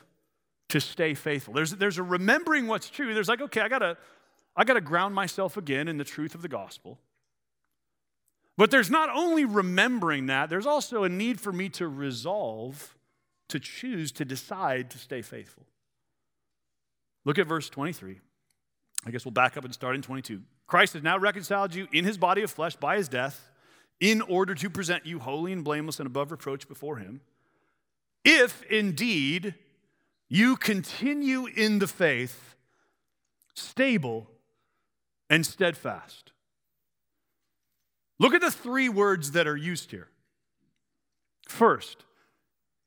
to 0.69 0.79
stay 0.79 1.13
faithful. 1.13 1.53
There's, 1.53 1.71
there's 1.71 1.97
a 1.97 2.03
remembering 2.03 2.67
what's 2.67 2.89
true. 2.89 3.13
There's 3.13 3.27
like, 3.27 3.41
okay, 3.41 3.61
I 3.61 3.67
gotta, 3.67 3.97
I 4.55 4.63
gotta 4.63 4.81
ground 4.81 5.13
myself 5.13 5.57
again 5.57 5.87
in 5.87 5.97
the 5.97 6.03
truth 6.03 6.35
of 6.35 6.41
the 6.41 6.47
gospel. 6.47 6.99
But 8.57 8.69
there's 8.71 8.89
not 8.89 9.09
only 9.09 9.45
remembering 9.45 10.27
that, 10.27 10.49
there's 10.49 10.67
also 10.67 11.03
a 11.03 11.09
need 11.09 11.39
for 11.39 11.51
me 11.51 11.69
to 11.69 11.87
resolve, 11.87 12.95
to 13.49 13.59
choose, 13.59 14.11
to 14.13 14.25
decide 14.25 14.91
to 14.91 14.97
stay 14.97 15.21
faithful. 15.21 15.65
Look 17.25 17.39
at 17.39 17.47
verse 17.47 17.69
23. 17.69 18.19
I 19.05 19.11
guess 19.11 19.25
we'll 19.25 19.31
back 19.31 19.57
up 19.57 19.65
and 19.65 19.73
start 19.73 19.95
in 19.95 20.01
22. 20.01 20.41
Christ 20.67 20.93
has 20.93 21.03
now 21.03 21.17
reconciled 21.17 21.73
you 21.73 21.87
in 21.91 22.05
his 22.05 22.17
body 22.17 22.43
of 22.43 22.51
flesh 22.51 22.75
by 22.75 22.97
his 22.97 23.09
death 23.09 23.49
in 23.99 24.21
order 24.21 24.53
to 24.55 24.69
present 24.69 25.05
you 25.05 25.19
holy 25.19 25.51
and 25.51 25.63
blameless 25.63 25.99
and 25.99 26.07
above 26.07 26.31
reproach 26.31 26.67
before 26.67 26.97
him. 26.97 27.21
If 28.23 28.63
indeed 28.63 29.55
you 30.29 30.55
continue 30.55 31.45
in 31.45 31.79
the 31.79 31.87
faith, 31.87 32.55
stable 33.53 34.29
and 35.29 35.45
steadfast. 35.45 36.32
Look 38.19 38.33
at 38.33 38.41
the 38.41 38.51
three 38.51 38.89
words 38.89 39.31
that 39.31 39.47
are 39.47 39.57
used 39.57 39.91
here. 39.91 40.07
First, 41.47 42.03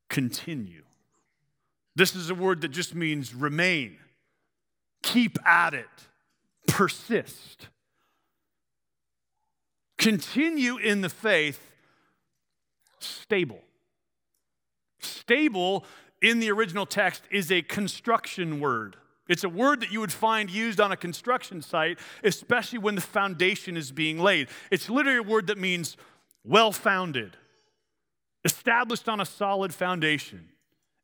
continue. 0.09 0.83
This 1.95 2.15
is 2.15 2.31
a 2.31 2.35
word 2.35 2.61
that 2.61 2.69
just 2.69 2.95
means 2.95 3.35
remain, 3.35 3.97
keep 5.03 5.39
at 5.47 5.75
it, 5.75 5.87
persist. 6.69 7.69
Continue 9.99 10.77
in 10.77 11.01
the 11.01 11.09
faith, 11.09 11.61
stable. 13.01 13.63
Stable 15.01 15.85
in 16.23 16.39
the 16.41 16.51
original 16.51 16.87
text 16.87 17.23
is 17.31 17.51
a 17.51 17.63
construction 17.63 18.61
word. 18.61 18.97
It's 19.29 19.45
a 19.45 19.49
word 19.49 19.81
that 19.81 19.91
you 19.91 20.01
would 20.01 20.13
find 20.13 20.49
used 20.49 20.81
on 20.81 20.93
a 20.93 20.97
construction 20.97 21.61
site, 21.61 21.99
especially 22.23 22.79
when 22.79 22.95
the 22.95 23.01
foundation 23.01 23.77
is 23.77 23.91
being 23.91 24.19
laid. 24.19 24.49
It's 24.71 24.89
literally 24.89 25.19
a 25.19 25.23
word 25.23 25.49
that 25.49 25.59
means 25.59 25.97
well 26.45 26.71
founded, 26.71 27.37
established 28.45 29.09
on 29.09 29.21
a 29.21 29.25
solid 29.25 29.75
foundation. 29.75 30.49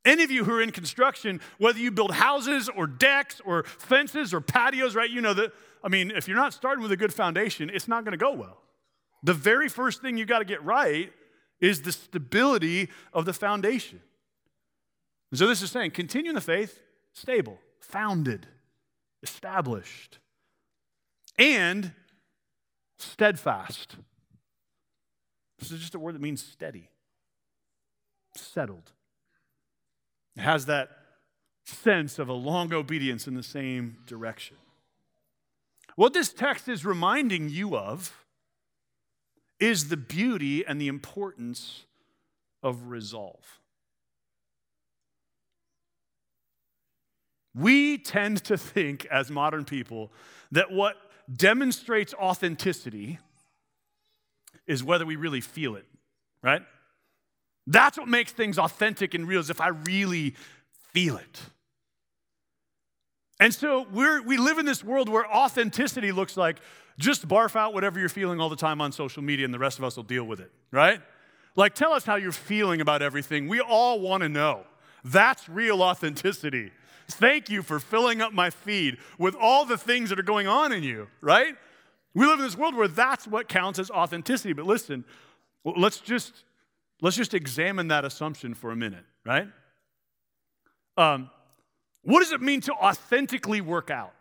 Any 0.05 0.23
of 0.23 0.31
you 0.31 0.45
who 0.45 0.53
are 0.53 0.61
in 0.61 0.71
construction, 0.71 1.41
whether 1.57 1.79
you 1.79 1.91
build 1.91 2.13
houses 2.13 2.69
or 2.69 2.87
decks 2.87 3.41
or 3.45 3.63
fences 3.63 4.33
or 4.33 4.41
patios, 4.41 4.95
right? 4.95 5.09
You 5.09 5.21
know 5.21 5.33
that, 5.33 5.51
I 5.83 5.89
mean, 5.89 6.11
if 6.11 6.27
you're 6.27 6.37
not 6.37 6.53
starting 6.53 6.81
with 6.81 6.91
a 6.91 6.97
good 6.97 7.13
foundation, 7.13 7.69
it's 7.73 7.87
not 7.87 8.05
going 8.05 8.11
to 8.11 8.17
go 8.17 8.31
well. 8.31 8.61
The 9.23 9.33
very 9.33 9.69
first 9.69 10.01
thing 10.01 10.17
you 10.17 10.25
got 10.25 10.39
to 10.39 10.45
get 10.45 10.63
right 10.63 11.11
is 11.61 11.81
the 11.81 11.93
stability 11.93 12.89
of 13.13 13.25
the 13.25 13.33
foundation. 13.33 14.01
And 15.31 15.39
so 15.39 15.47
this 15.47 15.61
is 15.61 15.71
saying 15.71 15.91
continue 15.91 16.29
in 16.29 16.35
the 16.35 16.41
faith, 16.41 16.81
stable 17.13 17.57
founded, 17.83 18.47
established, 19.21 20.19
and 21.37 21.91
steadfast. 22.97 23.97
This 25.59 25.71
is 25.71 25.79
just 25.79 25.95
a 25.95 25.99
word 25.99 26.15
that 26.15 26.21
means 26.21 26.43
steady, 26.43 26.89
settled. 28.35 28.91
It 30.35 30.41
has 30.41 30.65
that 30.65 30.89
sense 31.65 32.19
of 32.19 32.29
a 32.29 32.33
long 32.33 32.73
obedience 32.73 33.27
in 33.27 33.35
the 33.35 33.43
same 33.43 33.97
direction. 34.05 34.57
What 35.95 36.13
this 36.13 36.33
text 36.33 36.67
is 36.67 36.85
reminding 36.85 37.49
you 37.49 37.77
of 37.77 38.25
is 39.59 39.89
the 39.89 39.97
beauty 39.97 40.65
and 40.65 40.81
the 40.81 40.87
importance 40.87 41.85
of 42.61 42.87
resolve. 42.87 43.61
We 47.55 47.97
tend 47.97 48.43
to 48.45 48.57
think, 48.57 49.05
as 49.05 49.29
modern 49.29 49.65
people, 49.65 50.11
that 50.51 50.71
what 50.71 50.95
demonstrates 51.33 52.13
authenticity 52.15 53.19
is 54.65 54.83
whether 54.83 55.05
we 55.05 55.15
really 55.15 55.41
feel 55.41 55.75
it, 55.75 55.85
right? 56.41 56.61
That's 57.67 57.97
what 57.97 58.07
makes 58.07 58.31
things 58.31 58.57
authentic 58.57 59.13
and 59.13 59.27
real, 59.27 59.39
is 59.39 59.49
if 59.49 59.61
I 59.61 59.69
really 59.69 60.35
feel 60.93 61.17
it. 61.17 61.41
And 63.39 63.53
so 63.53 63.85
we're, 63.91 64.21
we 64.21 64.37
live 64.37 64.57
in 64.57 64.65
this 64.65 64.83
world 64.83 65.09
where 65.09 65.25
authenticity 65.29 66.11
looks 66.11 66.37
like 66.37 66.59
just 66.97 67.27
barf 67.27 67.55
out 67.55 67.73
whatever 67.73 67.99
you're 67.99 68.09
feeling 68.09 68.39
all 68.39 68.49
the 68.49 68.55
time 68.55 68.79
on 68.79 68.91
social 68.91 69.23
media 69.23 69.45
and 69.45 69.53
the 69.53 69.59
rest 69.59 69.77
of 69.79 69.83
us 69.83 69.95
will 69.95 70.03
deal 70.03 70.23
with 70.23 70.39
it, 70.39 70.51
right? 70.71 71.01
Like, 71.55 71.75
tell 71.75 71.93
us 71.93 72.03
how 72.05 72.15
you're 72.15 72.31
feeling 72.31 72.81
about 72.81 73.01
everything. 73.01 73.47
We 73.47 73.59
all 73.59 73.99
want 73.99 74.23
to 74.23 74.29
know. 74.29 74.63
That's 75.03 75.49
real 75.49 75.81
authenticity. 75.81 76.71
Thank 77.13 77.49
you 77.49 77.63
for 77.63 77.79
filling 77.79 78.21
up 78.21 78.33
my 78.33 78.49
feed 78.49 78.97
with 79.17 79.35
all 79.35 79.65
the 79.65 79.77
things 79.77 80.09
that 80.09 80.19
are 80.19 80.23
going 80.23 80.47
on 80.47 80.71
in 80.71 80.83
you, 80.83 81.07
right? 81.21 81.55
We 82.13 82.25
live 82.25 82.39
in 82.39 82.45
this 82.45 82.57
world 82.57 82.75
where 82.75 82.87
that's 82.87 83.27
what 83.27 83.47
counts 83.47 83.79
as 83.79 83.89
authenticity. 83.89 84.53
But 84.53 84.65
listen, 84.65 85.05
let's 85.63 85.99
just 85.99 86.43
let's 87.01 87.15
just 87.15 87.33
examine 87.33 87.87
that 87.89 88.05
assumption 88.05 88.53
for 88.53 88.71
a 88.71 88.75
minute, 88.75 89.05
right? 89.25 89.47
Um, 90.97 91.29
what 92.03 92.19
does 92.19 92.31
it 92.31 92.41
mean 92.41 92.61
to 92.61 92.73
authentically 92.73 93.61
work 93.61 93.89
out? 93.89 94.13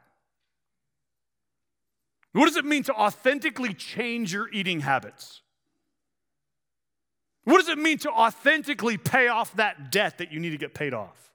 What 2.32 2.46
does 2.46 2.56
it 2.56 2.64
mean 2.64 2.82
to 2.84 2.94
authentically 2.94 3.74
change 3.74 4.32
your 4.32 4.48
eating 4.52 4.80
habits? 4.80 5.42
What 7.44 7.58
does 7.58 7.68
it 7.68 7.78
mean 7.78 7.98
to 7.98 8.10
authentically 8.10 8.96
pay 8.96 9.28
off 9.28 9.54
that 9.56 9.90
debt 9.90 10.18
that 10.18 10.32
you 10.32 10.40
need 10.40 10.50
to 10.50 10.58
get 10.58 10.74
paid 10.74 10.94
off? 10.94 11.31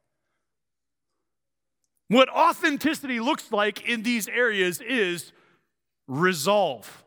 What 2.10 2.30
authenticity 2.30 3.20
looks 3.20 3.52
like 3.52 3.88
in 3.88 4.04
these 4.04 4.28
areas 4.28 4.80
is 4.82 5.32
resolve. 6.08 7.04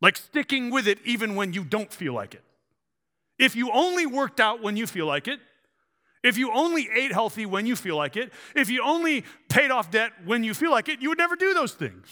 Like 0.00 0.16
sticking 0.16 0.70
with 0.70 0.86
it 0.86 0.98
even 1.04 1.34
when 1.34 1.52
you 1.52 1.64
don't 1.64 1.92
feel 1.92 2.12
like 2.12 2.34
it. 2.34 2.44
If 3.38 3.56
you 3.56 3.70
only 3.72 4.06
worked 4.06 4.40
out 4.40 4.62
when 4.62 4.76
you 4.76 4.86
feel 4.86 5.06
like 5.06 5.26
it, 5.26 5.40
if 6.22 6.38
you 6.38 6.52
only 6.52 6.88
ate 6.94 7.12
healthy 7.12 7.46
when 7.46 7.66
you 7.66 7.74
feel 7.74 7.96
like 7.96 8.16
it, 8.16 8.32
if 8.54 8.70
you 8.70 8.82
only 8.84 9.24
paid 9.48 9.72
off 9.72 9.90
debt 9.90 10.12
when 10.24 10.44
you 10.44 10.54
feel 10.54 10.70
like 10.70 10.88
it, 10.88 11.02
you 11.02 11.08
would 11.08 11.18
never 11.18 11.34
do 11.34 11.52
those 11.52 11.74
things. 11.74 12.06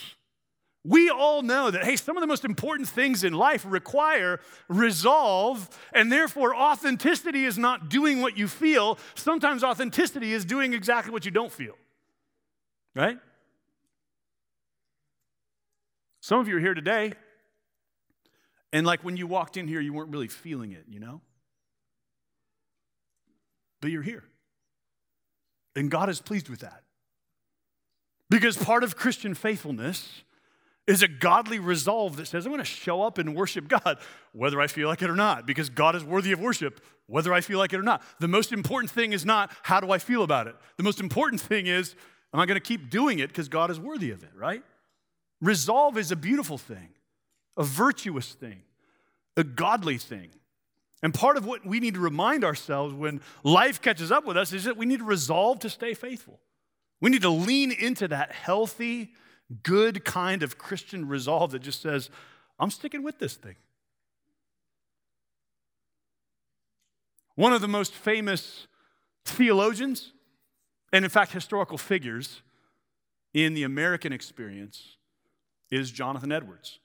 We 0.83 1.11
all 1.11 1.43
know 1.43 1.71
that, 1.71 1.85
hey, 1.85 1.97
some 1.97 2.17
of 2.17 2.23
the 2.23 2.27
most 2.27 2.45
important 2.45 2.89
things 2.89 3.23
in 3.23 3.35
life 3.35 3.67
require 3.69 4.41
resolve, 4.69 5.69
and 5.93 6.11
therefore 6.11 6.55
authenticity 6.55 7.45
is 7.45 7.59
not 7.59 7.91
doing 7.91 8.23
what 8.23 8.39
you 8.39 8.49
feel. 8.49 8.99
Sometimes 9.15 9.63
authenticity 9.63 10.33
is 10.33 10.47
doing 10.47 10.73
exactly 10.73 11.13
what 11.13 11.27
you 11.27 11.31
don't 11.31 11.53
feel, 11.53 11.75
right? 12.95 13.19
Some 16.23 16.41
of 16.41 16.49
you 16.49 16.57
are 16.57 16.61
here 16.61 16.75
today, 16.75 17.13
and 18.73 18.87
like 18.87 19.05
when 19.05 19.19
you 19.19 19.27
walked 19.27 19.59
in 19.59 19.69
here, 19.69 19.81
you 19.81 19.93
weren't 19.93 20.11
really 20.11 20.29
feeling 20.29 20.73
it, 20.73 20.85
you 20.89 21.01
know? 21.01 21.21
But 23.83 23.91
you're 23.91 24.03
here. 24.03 24.25
And 25.77 25.91
God 25.91 26.09
is 26.09 26.21
pleased 26.21 26.49
with 26.49 26.61
that. 26.61 26.85
Because 28.31 28.57
part 28.57 28.83
of 28.83 28.97
Christian 28.97 29.35
faithfulness 29.35 30.23
is 30.91 31.03
a 31.03 31.09
godly 31.09 31.61
resolve 31.61 32.17
that 32.17 32.27
says, 32.27 32.45
I'm 32.45 32.53
going 32.53 32.59
to 32.59 32.65
show 32.65 33.01
up 33.01 33.19
and 33.19 33.37
worship 33.37 33.69
God, 33.69 33.99
whether 34.33 34.61
I 34.61 34.67
feel 34.67 34.89
like 34.89 35.03
it 35.03 35.09
or 35.09 35.15
not, 35.15 35.47
because 35.47 35.71
God 35.71 35.95
is 35.95 36.03
worthy 36.03 36.33
of 36.33 36.41
worship, 36.41 36.85
whether 37.07 37.33
I 37.33 37.41
feel 37.41 37.59
like 37.59 37.73
it 37.73 37.79
or 37.79 37.83
not. 37.83 38.03
The 38.19 38.27
most 38.27 38.53
important 38.53 38.91
thing 38.91 39.13
is 39.13 39.25
not 39.25 39.53
how 39.63 39.79
do 39.79 39.93
I 39.93 39.99
feel 39.99 40.25
about 40.25 40.49
it. 40.49 40.57
The 40.79 40.83
most 40.83 40.99
important 40.99 41.41
thing 41.41 41.69
is, 41.69 41.95
am 42.35 42.41
I 42.41 42.47
going 42.47 42.57
to 42.57 42.61
keep 42.61 42.91
doing 42.91 43.21
it 43.21 43.29
because 43.29 43.49
God 43.49 43.71
is 43.71 43.79
worthy 43.79 44.11
of 44.11 44.25
it, 44.25 44.31
right? 44.37 44.65
Resolve 45.41 45.97
is 45.97 46.11
a 46.11 46.17
beautiful 46.17 46.59
thing, 46.59 46.89
a 47.57 47.63
virtuous 47.63 48.33
thing, 48.33 48.63
a 49.37 49.45
godly 49.45 49.97
thing. 49.97 50.31
And 51.05 51.15
part 51.15 51.37
of 51.37 51.47
what 51.47 51.65
we 51.65 51.79
need 51.79 51.95
to 51.95 52.01
remind 52.01 52.45
ourselves 52.45 52.93
when 52.93 53.21
life 53.45 53.81
catches 53.81 54.11
up 54.11 54.27
with 54.27 54.37
us 54.37 54.53
is 54.53 54.65
that 54.65 54.77
we 54.77 54.87
need 54.87 54.99
to 54.99 55.05
resolve 55.05 55.61
to 55.61 55.71
stay 55.71 55.95
faithful. 55.95 56.41
We 57.01 57.11
need 57.11 57.23
to 57.23 57.31
lean 57.31 57.71
into 57.71 58.09
that 58.09 58.33
healthy, 58.33 59.13
good 59.63 60.05
kind 60.05 60.43
of 60.43 60.59
Christian 60.59 61.09
resolve 61.09 61.51
that 61.53 61.61
just 61.61 61.83
says, 61.83 62.11
I'm 62.59 62.71
sticking 62.71 63.03
with 63.03 63.19
this 63.19 63.35
thing. 63.35 63.57
One 67.35 67.53
of 67.53 67.61
the 67.61 67.69
most 67.69 67.95
famous 67.95 68.67
theologians, 69.25 70.13
and 70.93 71.05
in 71.05 71.11
fact, 71.11 71.33
historical 71.33 71.79
figures 71.79 72.43
in 73.33 73.55
the 73.55 73.63
American 73.63 74.13
experience, 74.13 74.97
is 75.71 75.91
Jonathan 75.91 76.33
Edwards, 76.33 76.81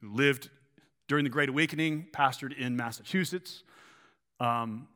who 0.00 0.14
lived 0.14 0.50
during 1.08 1.24
the 1.24 1.30
Great 1.30 1.48
Awakening, 1.48 2.06
pastored 2.12 2.56
in 2.56 2.76
Massachusetts, 2.76 3.64
um, 4.38 4.88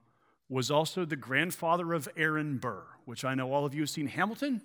was 0.49 0.71
also 0.71 1.05
the 1.05 1.17
grandfather 1.17 1.93
of 1.93 2.09
Aaron 2.17 2.59
Burr, 2.59 2.85
which 3.05 3.25
I 3.25 3.35
know 3.35 3.53
all 3.53 3.67
of 3.67 3.75
you 3.75 3.83
have 3.83 3.91
seen 3.91 4.07
Hamilton. 4.07 4.63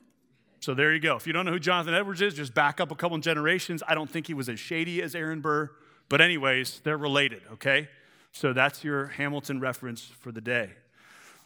So 0.60 0.74
there 0.74 0.94
you 0.94 1.00
go. 1.00 1.16
If 1.16 1.26
you 1.26 1.34
don't 1.34 1.46
know 1.46 1.54
who 1.54 1.60
Jonathan 1.60 1.94
Edwards 1.94 2.22
is, 2.22 2.34
just 2.34 2.54
back 2.54 2.82
up 2.82 2.92
a 2.92 2.96
couple 2.96 3.18
generations. 3.20 3.82
I 3.88 3.96
don't 3.96 4.10
think 4.10 4.28
he 4.28 4.34
was 4.34 4.50
as 4.50 4.60
shady 4.60 5.02
as 5.02 5.16
Aaron 5.16 5.40
Burr, 5.40 5.72
but 6.10 6.20
anyways, 6.20 6.82
they're 6.84 6.98
related, 6.98 7.42
okay? 7.54 7.88
So 8.32 8.52
that's 8.52 8.84
your 8.84 9.08
Hamilton 9.08 9.60
reference 9.60 10.04
for 10.04 10.32
the 10.32 10.42
day. 10.42 10.72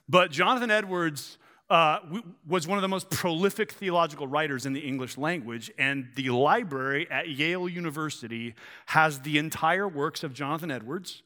But 0.10 0.32
Jonathan 0.32 0.72
Edwards 0.72 1.38
uh, 1.70 2.00
was 2.48 2.68
one 2.68 2.78
of 2.78 2.82
the 2.82 2.88
most 2.88 3.10
prolific 3.10 3.72
theological 3.72 4.28
writers 4.28 4.66
in 4.66 4.74
the 4.74 4.82
English 4.82 5.18
language, 5.18 5.72
and 5.78 6.08
the 6.16 6.30
library 6.30 7.10
at 7.10 7.30
Yale 7.30 7.70
University 7.70 8.56
has 8.88 9.22
the 9.22 9.38
entire 9.38 9.88
works 9.88 10.24
of 10.24 10.34
Jonathan 10.34 10.72
Edwards 10.72 11.24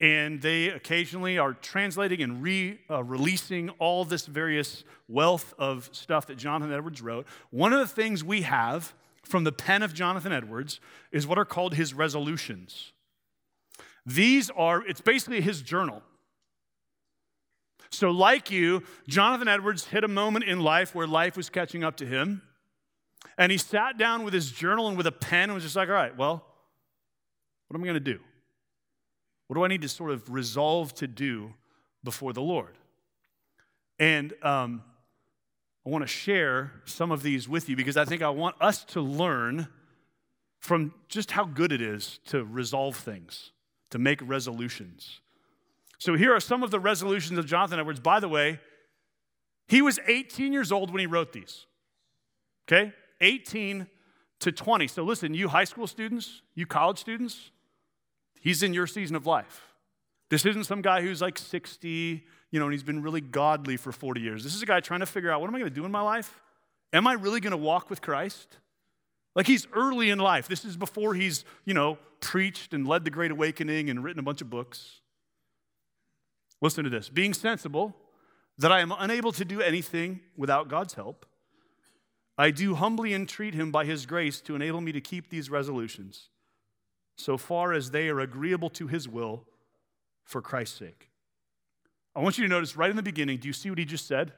and 0.00 0.42
they 0.42 0.68
occasionally 0.68 1.38
are 1.38 1.54
translating 1.54 2.22
and 2.22 2.42
re 2.42 2.78
uh, 2.90 3.02
releasing 3.02 3.70
all 3.78 4.04
this 4.04 4.26
various 4.26 4.84
wealth 5.08 5.54
of 5.58 5.88
stuff 5.92 6.26
that 6.26 6.36
Jonathan 6.36 6.74
Edwards 6.74 7.00
wrote. 7.00 7.26
One 7.50 7.72
of 7.72 7.80
the 7.80 7.86
things 7.86 8.22
we 8.22 8.42
have 8.42 8.94
from 9.24 9.44
the 9.44 9.52
pen 9.52 9.82
of 9.82 9.94
Jonathan 9.94 10.32
Edwards 10.32 10.80
is 11.10 11.26
what 11.26 11.38
are 11.38 11.44
called 11.44 11.74
his 11.74 11.94
resolutions. 11.94 12.92
These 14.04 14.50
are, 14.50 14.86
it's 14.86 15.00
basically 15.00 15.40
his 15.40 15.62
journal. 15.62 16.02
So, 17.90 18.10
like 18.10 18.50
you, 18.50 18.82
Jonathan 19.08 19.48
Edwards 19.48 19.86
hit 19.86 20.04
a 20.04 20.08
moment 20.08 20.44
in 20.44 20.60
life 20.60 20.94
where 20.94 21.06
life 21.06 21.36
was 21.36 21.48
catching 21.48 21.82
up 21.82 21.96
to 21.96 22.06
him. 22.06 22.42
And 23.38 23.50
he 23.50 23.58
sat 23.58 23.98
down 23.98 24.24
with 24.24 24.32
his 24.32 24.50
journal 24.50 24.88
and 24.88 24.96
with 24.96 25.06
a 25.06 25.12
pen 25.12 25.44
and 25.44 25.54
was 25.54 25.62
just 25.62 25.76
like, 25.76 25.88
all 25.88 25.94
right, 25.94 26.16
well, 26.16 26.44
What 27.68 27.76
am 27.76 27.82
I 27.82 27.86
going 27.86 27.94
to 27.94 28.00
do? 28.00 28.20
What 29.46 29.54
do 29.54 29.64
I 29.64 29.68
need 29.68 29.82
to 29.82 29.88
sort 29.88 30.10
of 30.10 30.28
resolve 30.30 30.94
to 30.94 31.06
do 31.06 31.54
before 32.02 32.32
the 32.32 32.42
Lord? 32.42 32.76
And 33.98 34.34
um, 34.42 34.82
I 35.86 35.90
want 35.90 36.02
to 36.02 36.08
share 36.08 36.72
some 36.84 37.12
of 37.12 37.22
these 37.22 37.48
with 37.48 37.68
you 37.68 37.76
because 37.76 37.96
I 37.96 38.04
think 38.04 38.22
I 38.22 38.30
want 38.30 38.56
us 38.60 38.84
to 38.86 39.00
learn 39.00 39.68
from 40.60 40.92
just 41.08 41.30
how 41.30 41.44
good 41.44 41.70
it 41.70 41.80
is 41.80 42.18
to 42.26 42.44
resolve 42.44 42.96
things, 42.96 43.52
to 43.90 43.98
make 43.98 44.20
resolutions. 44.26 45.20
So 45.98 46.14
here 46.14 46.34
are 46.34 46.40
some 46.40 46.62
of 46.62 46.70
the 46.70 46.80
resolutions 46.80 47.38
of 47.38 47.46
Jonathan 47.46 47.78
Edwards. 47.78 48.00
By 48.00 48.20
the 48.20 48.28
way, 48.28 48.58
he 49.68 49.80
was 49.80 49.98
18 50.06 50.52
years 50.52 50.72
old 50.72 50.90
when 50.90 51.00
he 51.00 51.06
wrote 51.06 51.32
these. 51.32 51.66
Okay? 52.68 52.92
18 53.20 53.86
to 54.40 54.52
20. 54.52 54.88
So 54.88 55.04
listen, 55.04 55.34
you 55.34 55.48
high 55.48 55.64
school 55.64 55.86
students, 55.86 56.42
you 56.54 56.66
college 56.66 56.98
students, 56.98 57.50
he's 58.40 58.62
in 58.62 58.74
your 58.74 58.86
season 58.86 59.16
of 59.16 59.26
life. 59.26 59.66
This 60.28 60.44
isn't 60.44 60.64
some 60.64 60.82
guy 60.82 61.02
who's 61.02 61.22
like 61.22 61.38
60, 61.38 62.24
you 62.50 62.58
know, 62.58 62.66
and 62.66 62.72
he's 62.72 62.82
been 62.82 63.02
really 63.02 63.20
godly 63.20 63.76
for 63.76 63.92
40 63.92 64.20
years. 64.20 64.42
This 64.42 64.54
is 64.54 64.62
a 64.62 64.66
guy 64.66 64.80
trying 64.80 65.00
to 65.00 65.06
figure 65.06 65.30
out 65.30 65.40
what 65.40 65.48
am 65.48 65.54
I 65.54 65.58
going 65.58 65.70
to 65.70 65.74
do 65.74 65.84
in 65.84 65.92
my 65.92 66.00
life? 66.00 66.40
Am 66.92 67.06
I 67.06 67.12
really 67.12 67.40
going 67.40 67.52
to 67.52 67.56
walk 67.56 67.90
with 67.90 68.00
Christ? 68.00 68.58
Like 69.34 69.46
he's 69.46 69.66
early 69.72 70.10
in 70.10 70.18
life. 70.18 70.48
This 70.48 70.64
is 70.64 70.76
before 70.76 71.14
he's, 71.14 71.44
you 71.64 71.74
know, 71.74 71.98
preached 72.20 72.72
and 72.72 72.86
led 72.86 73.04
the 73.04 73.10
Great 73.10 73.30
Awakening 73.30 73.90
and 73.90 74.02
written 74.02 74.18
a 74.18 74.22
bunch 74.22 74.40
of 74.40 74.50
books. 74.50 75.00
Listen 76.60 76.84
to 76.84 76.90
this 76.90 77.08
being 77.08 77.34
sensible 77.34 77.94
that 78.58 78.72
I 78.72 78.80
am 78.80 78.92
unable 78.98 79.32
to 79.32 79.44
do 79.44 79.60
anything 79.60 80.20
without 80.36 80.68
God's 80.68 80.94
help. 80.94 81.26
I 82.38 82.50
do 82.50 82.74
humbly 82.74 83.14
entreat 83.14 83.54
him 83.54 83.70
by 83.70 83.84
his 83.84 84.06
grace 84.06 84.40
to 84.42 84.54
enable 84.54 84.80
me 84.80 84.92
to 84.92 85.00
keep 85.00 85.30
these 85.30 85.50
resolutions 85.50 86.30
so 87.16 87.36
far 87.36 87.72
as 87.72 87.90
they 87.90 88.08
are 88.08 88.20
agreeable 88.20 88.70
to 88.70 88.86
his 88.86 89.08
will 89.08 89.44
for 90.24 90.42
Christ's 90.42 90.78
sake. 90.78 91.10
I 92.14 92.20
want 92.20 92.38
you 92.38 92.44
to 92.44 92.50
notice 92.50 92.76
right 92.76 92.90
in 92.90 92.96
the 92.96 93.02
beginning, 93.02 93.38
do 93.38 93.48
you 93.48 93.52
see 93.52 93.70
what 93.70 93.78
he 93.78 93.84
just 93.84 94.06
said? 94.06 94.32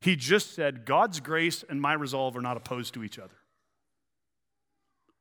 He 0.00 0.16
just 0.16 0.54
said, 0.54 0.84
God's 0.84 1.20
grace 1.20 1.64
and 1.68 1.80
my 1.80 1.92
resolve 1.92 2.36
are 2.36 2.40
not 2.40 2.56
opposed 2.56 2.94
to 2.94 3.04
each 3.04 3.18
other. 3.18 3.34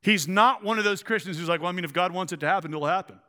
He's 0.01 0.27
not 0.27 0.63
one 0.63 0.77
of 0.77 0.85
those 0.85 1.03
Christians 1.03 1.37
who's 1.37 1.49
like, 1.49 1.59
well, 1.59 1.69
I 1.69 1.73
mean, 1.73 1.85
if 1.85 1.91
God 1.91 2.13
wants 2.13 2.31
it 2.31 2.39
to 2.39 2.47
happen, 2.47 2.71
it'll 2.71 2.85
happen. 2.85 3.19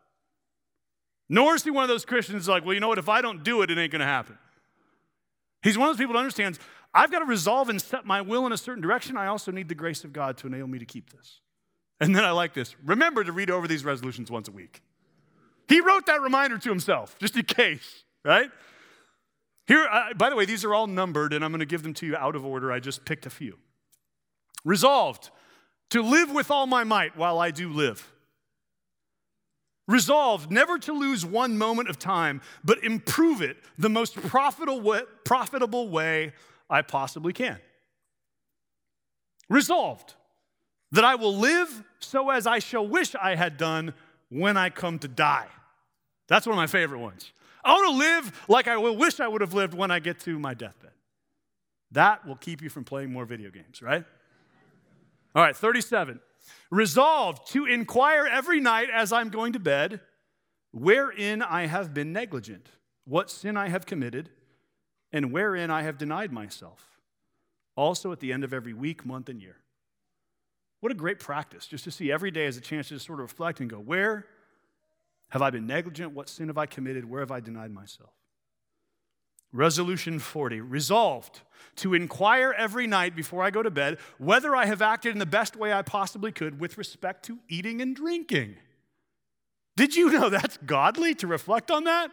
Nor 1.29 1.55
is 1.55 1.65
he 1.65 1.71
one 1.71 1.83
of 1.83 1.89
those 1.89 2.05
Christians 2.05 2.49
like, 2.49 2.65
well, 2.65 2.75
you 2.75 2.81
know 2.81 2.89
what, 2.89 2.99
if 2.99 3.09
I 3.09 3.21
don't 3.21 3.43
do 3.43 3.63
it, 3.63 3.71
it 3.71 3.79
ain't 3.79 3.93
gonna 3.93 4.05
happen. 4.05 4.39
He's 5.63 5.77
one 5.77 5.89
of 5.89 5.97
those 5.97 6.01
people 6.01 6.15
that 6.15 6.21
understands, 6.21 6.59
I've 6.95 7.11
got 7.11 7.21
to 7.21 7.25
resolve 7.25 7.69
and 7.69 7.81
set 7.81 8.05
my 8.05 8.21
will 8.21 8.47
in 8.47 8.53
a 8.53 8.57
certain 8.57 8.83
direction. 8.83 9.17
I 9.17 9.27
also 9.27 9.53
need 9.53 9.69
the 9.69 9.75
grace 9.75 10.05
of 10.05 10.13
God 10.13 10.37
to 10.39 10.47
enable 10.47 10.69
me 10.69 10.79
to 10.79 10.85
keep 10.85 11.11
this. 11.11 11.41
And 12.01 12.17
then 12.17 12.25
I 12.25 12.31
like 12.31 12.55
this. 12.55 12.75
Remember 12.85 13.23
to 13.23 13.33
read 13.33 13.51
over 13.51 13.69
these 13.69 13.85
resolutions 13.85 14.31
once 14.31 14.49
a 14.49 14.53
week. 14.53 14.83
He 15.69 15.81
wrote 15.81 16.07
that 16.07 16.21
reminder 16.21 16.59
to 16.59 16.69
himself, 16.69 17.17
just 17.19 17.37
in 17.37 17.45
case, 17.45 18.05
right? 18.25 18.51
Here, 19.67 19.87
uh, 19.91 20.15
by 20.15 20.31
the 20.31 20.37
way, 20.37 20.47
these 20.47 20.65
are 20.65 20.75
all 20.75 20.87
numbered, 20.87 21.33
and 21.33 21.45
I'm 21.45 21.53
going 21.53 21.61
to 21.61 21.67
give 21.67 21.83
them 21.83 21.95
to 21.95 22.07
you 22.07 22.17
out 22.17 22.35
of 22.35 22.45
order. 22.45 22.73
I 22.73 22.81
just 22.81 23.05
picked 23.05 23.27
a 23.27 23.31
few. 23.31 23.59
Resolved 24.65 25.31
to 25.91 26.03
live 26.03 26.33
with 26.33 26.51
all 26.51 26.67
my 26.67 26.83
might 26.85 27.17
while 27.17 27.39
I 27.39 27.51
do 27.51 27.69
live. 27.69 28.11
Resolved 29.87 30.51
never 30.51 30.79
to 30.79 30.93
lose 30.93 31.25
one 31.25 31.59
moment 31.59 31.89
of 31.89 31.99
time, 31.99 32.41
but 32.65 32.83
improve 32.83 33.43
it 33.43 33.57
the 33.77 33.89
most 33.89 34.17
profitable 34.17 34.81
way, 34.81 35.03
profitable 35.25 35.89
way 35.89 36.33
I 36.69 36.83
possibly 36.83 37.33
can. 37.33 37.59
Resolved 39.49 40.15
that 40.93 41.05
I 41.05 41.15
will 41.15 41.37
live 41.37 41.83
so 41.99 42.31
as 42.31 42.47
I 42.47 42.59
shall 42.59 42.87
wish 42.87 43.15
I 43.15 43.35
had 43.35 43.57
done 43.57 43.95
when 44.29 44.57
I 44.57 44.71
come 44.71 44.99
to 45.01 45.09
die. 45.09 45.49
That's 46.29 46.47
one 46.47 46.55
of 46.55 46.57
my 46.57 46.67
favorite 46.67 47.01
ones. 47.01 47.33
I 47.65 47.73
want 47.73 47.93
to 47.93 47.99
live 47.99 48.45
like 48.49 48.69
I 48.69 48.77
will 48.77 48.97
wish 48.97 49.21
I 49.21 49.29
would 49.29 49.41
have 49.41 49.55
lived 49.55 49.75
when 49.75 49.91
I 49.91 49.99
get 49.99 50.21
to 50.21 50.39
my 50.39 50.55
deathbed. 50.55 50.93
That 51.93 52.27
will 52.27 52.37
keep 52.37 52.63
you 52.63 52.71
from 52.71 52.85
playing 52.85 53.13
more 53.13 53.25
video 53.25 53.51
games, 53.51 53.83
right? 53.83 54.05
All 55.35 55.43
right, 55.43 55.57
37. 55.57 56.21
Resolved 56.71 57.51
to 57.53 57.67
inquire 57.67 58.27
every 58.27 58.61
night 58.61 58.89
as 58.93 59.13
I'm 59.13 59.29
going 59.29 59.53
to 59.53 59.59
bed 59.59 60.01
wherein 60.73 61.43
I 61.43 61.67
have 61.67 61.93
been 61.93 62.13
negligent, 62.13 62.69
what 63.05 63.31
sin 63.31 63.57
I 63.57 63.69
have 63.69 63.87
committed, 63.87 64.31
and 65.13 65.33
wherein 65.33 65.71
I 65.71 65.83
have 65.83 65.99
denied 65.99 66.33
myself. 66.33 67.01
Also 67.77 68.13
at 68.13 68.21
the 68.21 68.33
end 68.33 68.45
of 68.45 68.53
every 68.53 68.73
week, 68.73 69.05
month, 69.05 69.29
and 69.29 69.41
year. 69.41 69.57
What 70.81 70.91
a 70.91 70.95
great 70.95 71.19
practice 71.19 71.67
just 71.67 71.85
to 71.85 71.91
see 71.91 72.11
every 72.11 72.31
day 72.31 72.47
as 72.47 72.57
a 72.57 72.61
chance 72.61 72.89
to 72.89 72.99
sort 72.99 73.21
of 73.21 73.25
reflect 73.25 73.61
and 73.61 73.69
go, 73.69 73.79
where 73.79 74.27
have 75.29 75.43
I 75.43 75.51
been 75.51 75.67
negligent? 75.67 76.13
What 76.13 76.29
sin 76.29 76.49
have 76.49 76.59
I 76.59 76.67
committed? 76.67 77.09
Where 77.09 77.21
have 77.21 77.31
I 77.31 77.41
denied 77.41 77.71
myself? 77.71 78.11
Resolution 79.53 80.19
40 80.19 80.61
resolved 80.61 81.41
to 81.77 81.93
inquire 81.93 82.55
every 82.57 82.87
night 82.87 83.17
before 83.17 83.43
I 83.43 83.51
go 83.51 83.63
to 83.63 83.71
bed 83.71 83.99
whether 84.19 84.55
I 84.55 84.67
have 84.67 84.81
acted 84.81 85.13
in 85.13 85.19
the 85.19 85.27
best 85.27 85.57
way 85.57 85.73
I 85.73 85.83
possibly 85.83 86.31
could 86.31 86.61
with 86.61 86.79
respect 86.79 87.25
to 87.27 87.39
eating 87.49 87.81
and 87.81 87.95
drinking. 87.95 88.57
Did 89.77 89.97
you 89.97 90.11
know 90.11 90.31
that's 90.31 90.57
godly 90.59 91.15
to 91.17 91.27
reflect 91.27 91.71
on 91.71 91.85
that? 91.85 92.11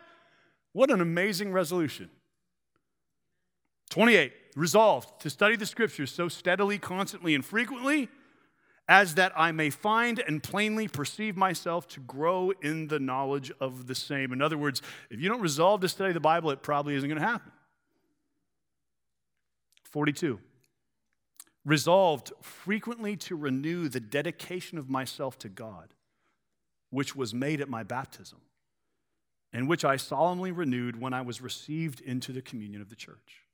What 0.74 0.90
an 0.90 1.00
amazing 1.00 1.52
resolution. 1.52 2.10
28 3.92 4.34
resolved 4.56 5.22
to 5.22 5.30
study 5.30 5.56
the 5.56 5.66
scriptures 5.66 6.12
so 6.12 6.28
steadily, 6.28 6.80
constantly, 6.80 7.36
and 7.36 7.46
frequently 7.46 8.10
as 8.88 9.16
that 9.16 9.34
I 9.36 9.52
may 9.52 9.70
find 9.70 10.20
and 10.20 10.42
plainly 10.42 10.88
perceive 10.88 11.36
myself 11.36 11.88
to 11.90 12.00
grow 12.00 12.52
in 12.62 12.88
the 12.88 13.00
knowledge 13.00 13.52
of 13.60 13.88
the 13.88 13.96
same. 13.96 14.32
In 14.32 14.42
other 14.42 14.58
words, 14.58 14.82
if 15.10 15.20
you 15.20 15.28
don't 15.28 15.42
resolve 15.42 15.82
to 15.82 15.90
study 15.90 16.14
the 16.14 16.20
Bible, 16.20 16.52
it 16.52 16.64
probably 16.64 16.96
isn't 16.96 17.10
going 17.10 17.22
to 17.22 17.28
happen. 17.28 17.52
42. 19.84 20.40
Resolved 21.66 22.32
frequently 22.42 23.18
to 23.18 23.36
renew 23.36 23.90
the 23.90 24.00
dedication 24.00 24.78
of 24.78 24.90
myself 24.90 25.38
to 25.40 25.50
God, 25.50 25.94
which 26.90 27.14
was 27.14 27.34
made 27.34 27.60
at 27.60 27.68
my 27.68 27.84
baptism, 27.84 28.40
and 29.52 29.68
which 29.68 29.84
I 29.84 29.98
solemnly 29.98 30.52
renewed 30.52 31.02
when 31.02 31.14
I 31.14 31.22
was 31.22 31.42
received 31.42 32.00
into 32.00 32.32
the 32.32 32.42
communion 32.42 32.82
of 32.82 32.90
the 32.90 32.96
church. 32.96 33.47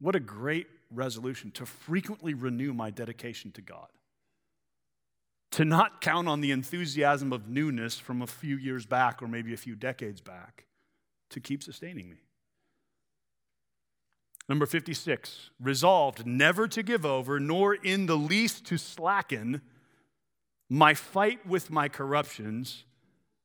What 0.00 0.16
a 0.16 0.20
great 0.20 0.66
resolution 0.90 1.50
to 1.52 1.66
frequently 1.66 2.34
renew 2.34 2.72
my 2.72 2.90
dedication 2.90 3.52
to 3.52 3.62
God. 3.62 3.88
To 5.52 5.64
not 5.64 6.00
count 6.00 6.28
on 6.28 6.40
the 6.40 6.52
enthusiasm 6.52 7.32
of 7.32 7.48
newness 7.48 7.98
from 7.98 8.22
a 8.22 8.26
few 8.26 8.56
years 8.56 8.86
back 8.86 9.22
or 9.22 9.28
maybe 9.28 9.52
a 9.52 9.58
few 9.58 9.74
decades 9.74 10.20
back 10.20 10.66
to 11.30 11.40
keep 11.40 11.62
sustaining 11.62 12.08
me. 12.08 12.16
Number 14.48 14.66
56, 14.66 15.50
resolved 15.60 16.26
never 16.26 16.66
to 16.66 16.82
give 16.82 17.06
over, 17.06 17.38
nor 17.38 17.74
in 17.74 18.06
the 18.06 18.16
least 18.16 18.64
to 18.66 18.78
slacken 18.78 19.60
my 20.68 20.94
fight 20.94 21.46
with 21.46 21.70
my 21.70 21.88
corruptions, 21.88 22.84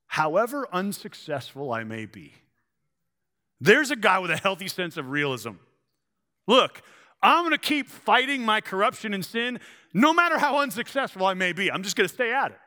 however 0.07 0.67
unsuccessful 0.71 1.71
I 1.71 1.83
may 1.83 2.05
be. 2.05 2.33
There's 3.59 3.91
a 3.91 3.95
guy 3.95 4.19
with 4.19 4.31
a 4.31 4.37
healthy 4.37 4.67
sense 4.67 4.97
of 4.97 5.09
realism. 5.09 5.53
Look, 6.47 6.81
I'm 7.21 7.43
going 7.43 7.51
to 7.51 7.57
keep 7.57 7.89
fighting 7.89 8.43
my 8.43 8.61
corruption 8.61 9.13
and 9.13 9.25
sin 9.25 9.59
no 9.93 10.13
matter 10.13 10.37
how 10.37 10.59
unsuccessful 10.59 11.25
I 11.25 11.33
may 11.33 11.53
be. 11.53 11.71
I'm 11.71 11.83
just 11.83 11.95
going 11.95 12.07
to 12.07 12.13
stay 12.13 12.33
at 12.33 12.51
it. 12.51 12.57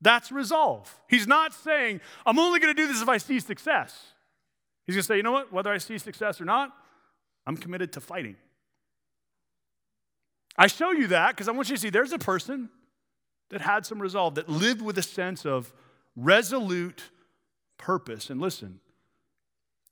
That's 0.00 0.30
resolve. 0.30 0.94
He's 1.08 1.26
not 1.26 1.54
saying, 1.54 2.00
I'm 2.26 2.38
only 2.38 2.60
going 2.60 2.74
to 2.74 2.80
do 2.80 2.86
this 2.86 3.00
if 3.00 3.08
I 3.08 3.16
see 3.16 3.40
success. 3.40 3.96
He's 4.84 4.94
going 4.94 5.02
to 5.02 5.06
say, 5.06 5.16
you 5.16 5.22
know 5.22 5.32
what? 5.32 5.52
Whether 5.52 5.70
I 5.72 5.78
see 5.78 5.98
success 5.98 6.40
or 6.40 6.44
not, 6.44 6.70
I'm 7.46 7.56
committed 7.56 7.92
to 7.94 8.00
fighting. 8.00 8.36
I 10.58 10.66
show 10.66 10.90
you 10.90 11.06
that 11.08 11.30
because 11.30 11.48
I 11.48 11.52
want 11.52 11.68
you 11.68 11.76
to 11.76 11.80
see 11.80 11.90
there's 11.90 12.12
a 12.12 12.18
person 12.18 12.68
that 13.50 13.60
had 13.60 13.86
some 13.86 14.00
resolve, 14.00 14.34
that 14.34 14.48
lived 14.48 14.82
with 14.82 14.98
a 14.98 15.02
sense 15.02 15.46
of 15.46 15.72
resolute 16.16 17.04
purpose. 17.78 18.30
And 18.30 18.40
listen, 18.40 18.80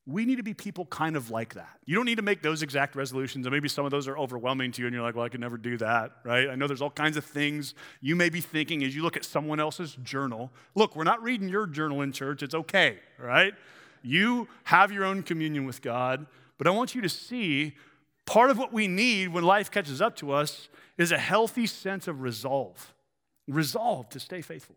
we 0.06 0.26
need 0.26 0.36
to 0.36 0.42
be 0.42 0.52
people 0.52 0.84
kind 0.86 1.16
of 1.16 1.30
like 1.30 1.54
that. 1.54 1.78
You 1.86 1.96
don't 1.96 2.04
need 2.04 2.16
to 2.16 2.22
make 2.22 2.42
those 2.42 2.62
exact 2.62 2.94
resolutions, 2.94 3.46
and 3.46 3.52
maybe 3.54 3.68
some 3.68 3.86
of 3.86 3.90
those 3.90 4.06
are 4.06 4.18
overwhelming 4.18 4.70
to 4.72 4.82
you, 4.82 4.86
and 4.86 4.94
you're 4.94 5.02
like, 5.02 5.14
well, 5.14 5.24
I 5.24 5.30
could 5.30 5.40
never 5.40 5.56
do 5.56 5.78
that, 5.78 6.12
right? 6.24 6.50
I 6.50 6.56
know 6.56 6.66
there's 6.66 6.82
all 6.82 6.90
kinds 6.90 7.16
of 7.16 7.24
things 7.24 7.74
you 8.02 8.14
may 8.14 8.28
be 8.28 8.42
thinking 8.42 8.84
as 8.84 8.94
you 8.94 9.02
look 9.02 9.16
at 9.16 9.24
someone 9.24 9.60
else's 9.60 9.96
journal. 10.02 10.52
Look, 10.74 10.94
we're 10.94 11.04
not 11.04 11.22
reading 11.22 11.48
your 11.48 11.66
journal 11.66 12.02
in 12.02 12.12
church, 12.12 12.42
it's 12.42 12.54
okay, 12.54 12.98
right? 13.18 13.54
You 14.02 14.46
have 14.64 14.92
your 14.92 15.04
own 15.04 15.22
communion 15.22 15.64
with 15.64 15.80
God, 15.80 16.26
but 16.58 16.66
I 16.66 16.70
want 16.70 16.94
you 16.94 17.00
to 17.00 17.08
see 17.08 17.74
part 18.26 18.50
of 18.50 18.58
what 18.58 18.74
we 18.74 18.86
need 18.86 19.28
when 19.28 19.44
life 19.44 19.70
catches 19.70 20.02
up 20.02 20.16
to 20.16 20.32
us 20.32 20.68
is 20.98 21.12
a 21.12 21.18
healthy 21.18 21.66
sense 21.66 22.06
of 22.06 22.20
resolve. 22.20 22.92
Resolve 23.48 24.10
to 24.10 24.20
stay 24.20 24.42
faithful. 24.42 24.76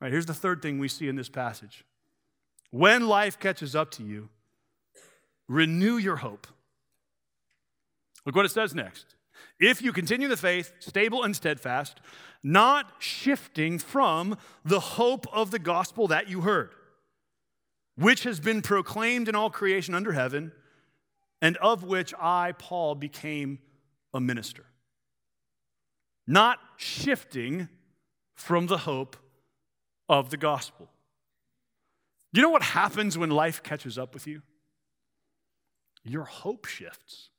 Right, 0.00 0.10
here's 0.10 0.26
the 0.26 0.34
third 0.34 0.62
thing 0.62 0.78
we 0.78 0.88
see 0.88 1.08
in 1.08 1.16
this 1.16 1.28
passage 1.28 1.84
when 2.74 3.06
life 3.06 3.38
catches 3.38 3.76
up 3.76 3.92
to 3.92 4.02
you, 4.02 4.28
renew 5.46 5.96
your 5.96 6.16
hope. 6.16 6.48
Look 8.26 8.34
what 8.34 8.44
it 8.44 8.50
says 8.50 8.74
next. 8.74 9.14
If 9.60 9.80
you 9.80 9.92
continue 9.92 10.26
the 10.26 10.36
faith, 10.36 10.72
stable 10.80 11.22
and 11.22 11.36
steadfast, 11.36 12.00
not 12.42 12.94
shifting 12.98 13.78
from 13.78 14.36
the 14.64 14.80
hope 14.80 15.24
of 15.32 15.52
the 15.52 15.60
gospel 15.60 16.08
that 16.08 16.28
you 16.28 16.40
heard, 16.40 16.70
which 17.94 18.24
has 18.24 18.40
been 18.40 18.60
proclaimed 18.60 19.28
in 19.28 19.36
all 19.36 19.50
creation 19.50 19.94
under 19.94 20.10
heaven, 20.10 20.50
and 21.40 21.56
of 21.58 21.84
which 21.84 22.12
I, 22.20 22.54
Paul, 22.58 22.96
became 22.96 23.60
a 24.12 24.20
minister. 24.20 24.64
Not 26.26 26.58
shifting 26.76 27.68
from 28.34 28.66
the 28.66 28.78
hope 28.78 29.16
of 30.08 30.30
the 30.30 30.36
gospel. 30.36 30.88
You 32.34 32.42
know 32.42 32.50
what 32.50 32.64
happens 32.64 33.16
when 33.16 33.30
life 33.30 33.62
catches 33.62 33.96
up 33.96 34.12
with 34.12 34.26
you? 34.26 34.42
Your 36.02 36.24
hope 36.24 36.66
shifts. 36.66 37.30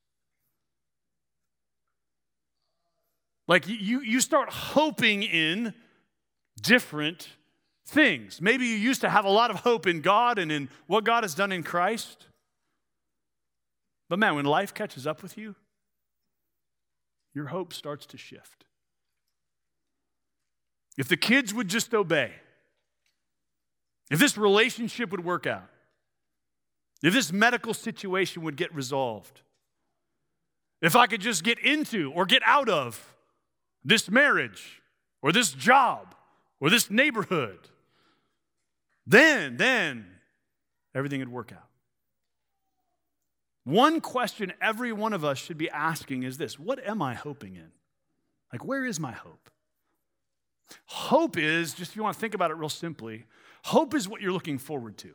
Like 3.46 3.68
you, 3.68 4.00
you 4.00 4.22
start 4.22 4.50
hoping 4.50 5.22
in 5.22 5.74
different 6.62 7.28
things. 7.86 8.42
Maybe 8.42 8.66
you 8.68 8.76
used 8.78 9.02
to 9.02 9.10
have 9.10 9.26
a 9.26 9.30
lot 9.30 9.52
of 9.52 9.58
hope 9.58 9.86
in 9.86 10.00
God 10.00 10.40
and 10.40 10.50
in 10.50 10.70
what 10.88 11.04
God 11.04 11.26
has 11.26 11.36
done 11.36 11.52
in 11.52 11.62
Christ. 11.62 12.28
But 14.08 14.18
man, 14.18 14.36
when 14.36 14.46
life 14.46 14.74
catches 14.74 15.06
up 15.06 15.22
with 15.22 15.38
you, 15.38 15.56
your 17.34 17.48
hope 17.48 17.74
starts 17.74 18.06
to 18.08 18.18
shift. 18.18 18.64
If 20.98 21.10
the 21.10 21.18
kids 21.18 21.54
would 21.54 21.68
just 21.68 21.94
obey, 21.94 22.32
if 24.10 24.20
this 24.20 24.38
relationship 24.38 25.12
would 25.12 25.24
work 25.24 25.48
out, 25.48 25.70
if 27.02 27.13
this 27.13 27.32
medical 27.32 27.74
situation 27.74 28.44
would 28.44 28.56
get 28.56 28.74
resolved, 28.74 29.41
if 30.82 30.96
I 30.96 31.08
could 31.08 31.22
just 31.22 31.44
get 31.44 31.60
into 31.60 32.12
or 32.13 32.26
get 32.26 32.41
out 32.46 32.70
of 32.70 33.15
this 33.84 34.10
marriage 34.10 34.82
or 35.22 35.32
this 35.32 35.52
job 35.52 36.15
or 36.60 36.70
this 36.70 36.89
neighborhood, 36.89 37.70
then, 39.08 39.58
then 39.58 40.06
everything 40.94 41.20
would 41.20 41.32
work 41.32 41.52
out. 41.52 41.70
One 43.63 44.00
question 44.00 44.54
every 44.62 44.94
one 44.94 45.13
of 45.13 45.26
us 45.26 45.39
should 45.39 45.58
be 45.58 45.70
asking 45.70 46.24
is 46.24 46.38
this 46.38 46.60
What 46.60 46.86
am 46.88 47.02
I 47.02 47.15
hoping 47.15 47.56
in? 47.56 47.72
Like, 48.54 48.63
where 48.63 48.86
is 48.86 49.00
my 49.00 49.12
hope? 49.12 49.50
Hope 50.86 51.38
is, 51.38 51.74
just 51.74 51.91
if 51.91 51.96
you 51.96 52.04
want 52.04 52.15
to 52.15 52.20
think 52.20 52.34
about 52.34 52.52
it 52.52 52.58
real 52.58 52.70
simply, 52.70 53.26
hope 53.65 53.95
is 53.95 54.08
what 54.08 54.21
you're 54.21 54.32
looking 54.32 54.60
forward 54.60 54.95
to. 54.99 55.12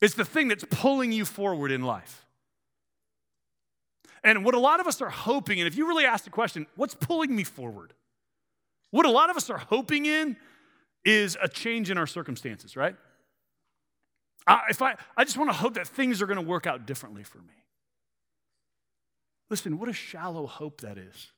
It's 0.00 0.14
the 0.14 0.24
thing 0.24 0.48
that's 0.48 0.64
pulling 0.70 1.12
you 1.12 1.24
forward 1.24 1.70
in 1.70 1.82
life. 1.82 2.26
And 4.24 4.44
what 4.44 4.54
a 4.54 4.58
lot 4.58 4.80
of 4.80 4.86
us 4.86 5.02
are 5.02 5.10
hoping, 5.10 5.60
and 5.60 5.68
if 5.68 5.76
you 5.76 5.86
really 5.86 6.06
ask 6.06 6.24
the 6.24 6.30
question, 6.30 6.66
what's 6.74 6.94
pulling 6.94 7.34
me 7.36 7.44
forward? 7.44 7.92
What 8.92 9.04
a 9.04 9.10
lot 9.10 9.30
of 9.30 9.36
us 9.36 9.50
are 9.50 9.58
hoping 9.58 10.06
in 10.06 10.36
is 11.04 11.36
a 11.42 11.48
change 11.48 11.90
in 11.90 11.98
our 11.98 12.06
circumstances, 12.06 12.76
right? 12.76 12.96
I, 14.46 14.62
if 14.70 14.80
I, 14.80 14.94
I 15.16 15.24
just 15.24 15.36
want 15.36 15.50
to 15.50 15.56
hope 15.56 15.74
that 15.74 15.86
things 15.86 16.22
are 16.22 16.26
going 16.26 16.38
to 16.38 16.46
work 16.46 16.66
out 16.66 16.86
differently 16.86 17.24
for 17.24 17.38
me. 17.38 17.54
Listen, 19.50 19.78
what 19.78 19.88
a 19.88 19.92
shallow 19.92 20.46
hope 20.46 20.80
that 20.80 20.96
is. 20.96 21.32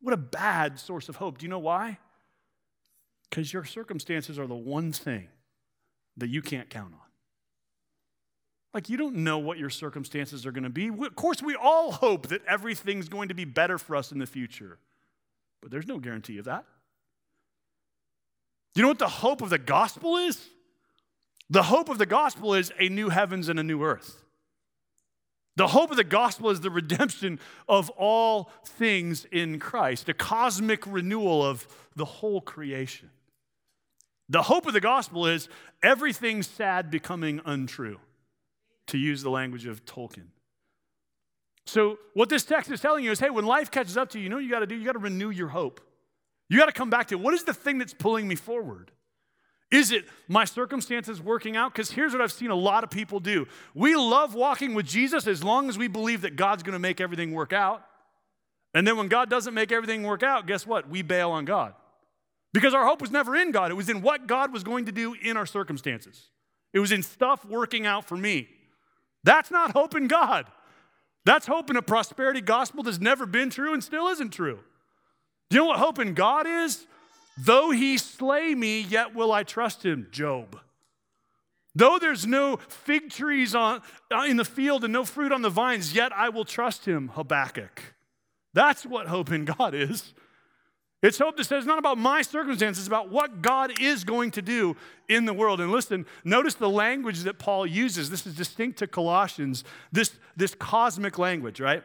What 0.00 0.14
a 0.14 0.18
bad 0.18 0.78
source 0.78 1.08
of 1.08 1.16
hope. 1.16 1.38
Do 1.38 1.44
you 1.44 1.50
know 1.50 1.58
why? 1.58 1.98
Because 3.30 3.52
your 3.52 3.64
circumstances 3.64 4.38
are 4.38 4.46
the 4.46 4.54
one 4.54 4.92
thing 4.92 5.28
that 6.16 6.28
you 6.28 6.42
can't 6.42 6.70
count 6.70 6.92
on. 6.94 7.00
Like, 8.74 8.88
you 8.88 8.96
don't 8.96 9.16
know 9.16 9.38
what 9.38 9.58
your 9.58 9.70
circumstances 9.70 10.44
are 10.44 10.52
going 10.52 10.64
to 10.64 10.70
be. 10.70 10.88
Of 10.88 11.16
course, 11.16 11.42
we 11.42 11.54
all 11.54 11.90
hope 11.92 12.28
that 12.28 12.44
everything's 12.46 13.08
going 13.08 13.28
to 13.28 13.34
be 13.34 13.44
better 13.44 13.78
for 13.78 13.96
us 13.96 14.12
in 14.12 14.18
the 14.18 14.26
future, 14.26 14.78
but 15.62 15.70
there's 15.70 15.86
no 15.86 15.98
guarantee 15.98 16.38
of 16.38 16.44
that. 16.44 16.64
Do 18.74 18.80
you 18.80 18.82
know 18.82 18.90
what 18.90 18.98
the 18.98 19.08
hope 19.08 19.42
of 19.42 19.50
the 19.50 19.58
gospel 19.58 20.16
is? 20.16 20.48
The 21.50 21.64
hope 21.64 21.88
of 21.88 21.98
the 21.98 22.06
gospel 22.06 22.54
is 22.54 22.70
a 22.78 22.88
new 22.88 23.08
heavens 23.08 23.48
and 23.48 23.58
a 23.58 23.62
new 23.62 23.82
earth. 23.82 24.22
The 25.56 25.68
hope 25.68 25.90
of 25.90 25.96
the 25.96 26.04
gospel 26.04 26.50
is 26.50 26.60
the 26.60 26.70
redemption 26.70 27.40
of 27.68 27.90
all 27.90 28.52
things 28.64 29.24
in 29.32 29.58
Christ, 29.58 30.08
a 30.08 30.14
cosmic 30.14 30.86
renewal 30.86 31.44
of 31.44 31.66
the 31.96 32.04
whole 32.04 32.40
creation. 32.40 33.10
The 34.28 34.42
hope 34.42 34.66
of 34.66 34.74
the 34.74 34.80
gospel 34.80 35.26
is 35.26 35.48
everything 35.82 36.42
sad 36.42 36.90
becoming 36.90 37.40
untrue 37.44 37.98
to 38.88 38.98
use 38.98 39.22
the 39.22 39.30
language 39.30 39.66
of 39.66 39.84
Tolkien. 39.84 40.26
So, 41.64 41.98
what 42.14 42.28
this 42.28 42.44
text 42.44 42.70
is 42.70 42.80
telling 42.80 43.04
you 43.04 43.10
is 43.10 43.20
hey, 43.20 43.30
when 43.30 43.44
life 43.44 43.70
catches 43.70 43.96
up 43.96 44.10
to 44.10 44.18
you, 44.18 44.24
you 44.24 44.30
know 44.30 44.36
what 44.36 44.44
you 44.44 44.50
got 44.50 44.60
to 44.60 44.66
do? 44.66 44.74
You 44.74 44.84
got 44.84 44.92
to 44.92 44.98
renew 44.98 45.30
your 45.30 45.48
hope. 45.48 45.80
You 46.48 46.58
got 46.58 46.66
to 46.66 46.72
come 46.72 46.90
back 46.90 47.08
to 47.08 47.18
what 47.18 47.34
is 47.34 47.44
the 47.44 47.52
thing 47.52 47.78
that's 47.78 47.92
pulling 47.92 48.26
me 48.26 48.34
forward? 48.34 48.90
Is 49.70 49.92
it 49.92 50.06
my 50.28 50.46
circumstances 50.46 51.20
working 51.20 51.56
out? 51.56 51.74
Because 51.74 51.90
here's 51.90 52.12
what 52.12 52.22
I've 52.22 52.32
seen 52.32 52.50
a 52.50 52.54
lot 52.54 52.84
of 52.84 52.90
people 52.90 53.20
do. 53.20 53.46
We 53.74 53.96
love 53.96 54.34
walking 54.34 54.72
with 54.72 54.86
Jesus 54.86 55.26
as 55.26 55.44
long 55.44 55.68
as 55.68 55.76
we 55.76 55.88
believe 55.88 56.22
that 56.22 56.36
God's 56.36 56.62
going 56.62 56.72
to 56.72 56.78
make 56.78 57.02
everything 57.02 57.32
work 57.32 57.52
out. 57.52 57.84
And 58.72 58.86
then 58.86 58.96
when 58.96 59.08
God 59.08 59.28
doesn't 59.28 59.52
make 59.52 59.70
everything 59.70 60.04
work 60.04 60.22
out, 60.22 60.46
guess 60.46 60.66
what? 60.66 60.88
We 60.88 61.02
bail 61.02 61.30
on 61.30 61.44
God. 61.44 61.74
Because 62.52 62.74
our 62.74 62.86
hope 62.86 63.00
was 63.00 63.10
never 63.10 63.36
in 63.36 63.50
God, 63.50 63.70
it 63.70 63.74
was 63.74 63.88
in 63.88 64.02
what 64.02 64.26
God 64.26 64.52
was 64.52 64.64
going 64.64 64.86
to 64.86 64.92
do 64.92 65.14
in 65.14 65.36
our 65.36 65.46
circumstances. 65.46 66.30
It 66.72 66.80
was 66.80 66.92
in 66.92 67.02
stuff 67.02 67.44
working 67.44 67.86
out 67.86 68.04
for 68.04 68.16
me. 68.16 68.48
That's 69.24 69.50
not 69.50 69.72
hope 69.72 69.94
in 69.94 70.08
God. 70.08 70.46
That's 71.24 71.46
hope 71.46 71.68
in 71.70 71.76
a 71.76 71.82
prosperity 71.82 72.40
gospel 72.40 72.82
that's 72.82 73.00
never 73.00 73.26
been 73.26 73.50
true 73.50 73.74
and 73.74 73.84
still 73.84 74.08
isn't 74.08 74.30
true. 74.30 74.60
Do 75.50 75.56
you 75.56 75.62
know 75.62 75.66
what 75.66 75.78
hope 75.78 75.98
in 75.98 76.14
God 76.14 76.46
is? 76.46 76.86
Though 77.36 77.70
he 77.70 77.98
slay 77.98 78.54
me, 78.54 78.80
yet 78.80 79.14
will 79.14 79.32
I 79.32 79.42
trust 79.42 79.84
him, 79.84 80.08
Job. 80.10 80.58
Though 81.74 81.98
there's 81.98 82.26
no 82.26 82.56
fig 82.68 83.10
trees 83.10 83.54
on, 83.54 83.82
uh, 84.10 84.24
in 84.26 84.36
the 84.36 84.44
field 84.44 84.84
and 84.84 84.92
no 84.92 85.04
fruit 85.04 85.30
on 85.30 85.42
the 85.42 85.50
vines, 85.50 85.94
yet 85.94 86.12
I 86.12 86.28
will 86.30 86.44
trust 86.44 86.86
him, 86.86 87.08
Habakkuk. 87.08 87.94
That's 88.54 88.84
what 88.84 89.06
hope 89.06 89.30
in 89.30 89.44
God 89.44 89.74
is. 89.74 90.12
It's 91.00 91.18
hope 91.18 91.36
that 91.36 91.44
says 91.44 91.64
not 91.64 91.78
about 91.78 91.96
my 91.96 92.22
circumstances, 92.22 92.82
it's 92.82 92.88
about 92.88 93.08
what 93.10 93.40
God 93.40 93.80
is 93.80 94.02
going 94.02 94.32
to 94.32 94.42
do 94.42 94.76
in 95.08 95.26
the 95.26 95.32
world. 95.32 95.60
And 95.60 95.70
listen, 95.70 96.06
notice 96.24 96.54
the 96.54 96.68
language 96.68 97.20
that 97.20 97.38
Paul 97.38 97.66
uses. 97.66 98.10
This 98.10 98.26
is 98.26 98.34
distinct 98.34 98.80
to 98.80 98.88
Colossians, 98.88 99.62
this, 99.92 100.12
this 100.36 100.56
cosmic 100.56 101.16
language, 101.16 101.60
right? 101.60 101.84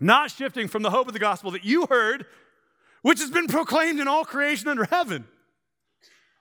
Not 0.00 0.30
shifting 0.30 0.68
from 0.68 0.82
the 0.82 0.90
hope 0.90 1.08
of 1.08 1.14
the 1.14 1.18
gospel 1.18 1.50
that 1.50 1.64
you 1.64 1.86
heard, 1.86 2.26
which 3.02 3.18
has 3.18 3.30
been 3.30 3.48
proclaimed 3.48 3.98
in 3.98 4.06
all 4.06 4.24
creation 4.24 4.68
under 4.68 4.84
heaven. 4.84 5.26